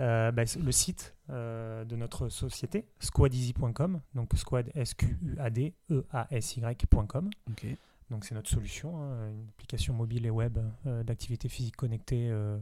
[0.00, 4.00] euh, bah, le site euh, de notre société, squadeasy.com.
[4.14, 7.28] Donc, squad, S-Q-U-A-D, E-A-S-Y.com.
[7.50, 7.66] Ok.
[8.08, 12.58] Donc, c'est notre solution, hein, une application mobile et web euh, d'activité physique connectée euh,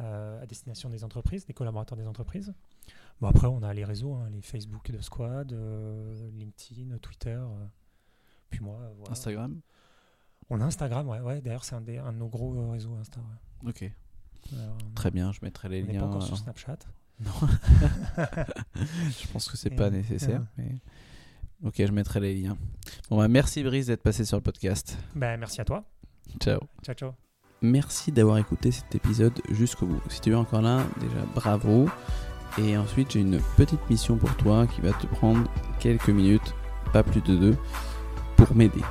[0.00, 2.52] euh, à destination des entreprises, des collaborateurs des entreprises.
[3.22, 5.56] Bon, après, on a les réseaux, hein, les Facebook de Squad,
[6.34, 7.40] LinkedIn, Twitter.
[8.50, 9.12] puis moi, voilà.
[9.12, 9.62] Instagram
[10.50, 11.20] On a Instagram, ouais.
[11.20, 13.20] ouais D'ailleurs, c'est un, un de nos gros euh, réseaux Insta.
[13.20, 13.68] ouais.
[13.70, 13.90] Ok.
[14.56, 16.00] Alors, Très bien, je mettrai les on liens.
[16.00, 16.78] pas encore sur euh, Snapchat.
[17.20, 17.32] Non.
[18.76, 20.42] je pense que c'est pas nécessaire.
[20.56, 20.76] mais-
[21.64, 22.56] Ok, je mettrai les liens.
[23.10, 24.96] Bon, bah, merci Brice d'être passé sur le podcast.
[25.16, 25.82] Ben, merci à toi.
[26.38, 26.60] Ciao.
[26.84, 27.10] Ciao, ciao.
[27.60, 30.00] Merci d'avoir écouté cet épisode jusqu'au bout.
[30.08, 31.88] Si tu es encore là, déjà bravo.
[32.58, 36.54] Et ensuite, j'ai une petite mission pour toi qui va te prendre quelques minutes,
[36.92, 37.56] pas plus de deux,
[38.36, 38.82] pour m'aider.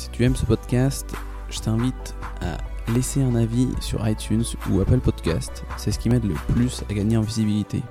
[0.00, 1.14] Si tu aimes ce podcast,
[1.50, 2.56] je t'invite à
[2.90, 5.62] laisser un avis sur iTunes ou Apple Podcast.
[5.76, 7.82] C'est ce qui m'aide le plus à gagner en visibilité.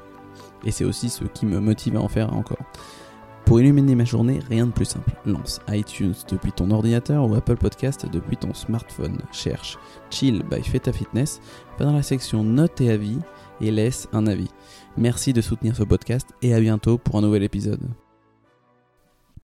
[0.66, 2.66] Et c'est aussi ce qui me motive à en faire encore.
[3.46, 5.12] Pour illuminer ma journée, rien de plus simple.
[5.28, 9.20] Lance iTunes depuis ton ordinateur ou Apple Podcast depuis ton smartphone.
[9.32, 9.78] Cherche
[10.10, 11.40] Chill by Feta Fitness,
[11.78, 13.20] va dans la section Notes et avis
[13.62, 14.50] et laisse un avis.
[14.98, 17.88] Merci de soutenir ce podcast et à bientôt pour un nouvel épisode.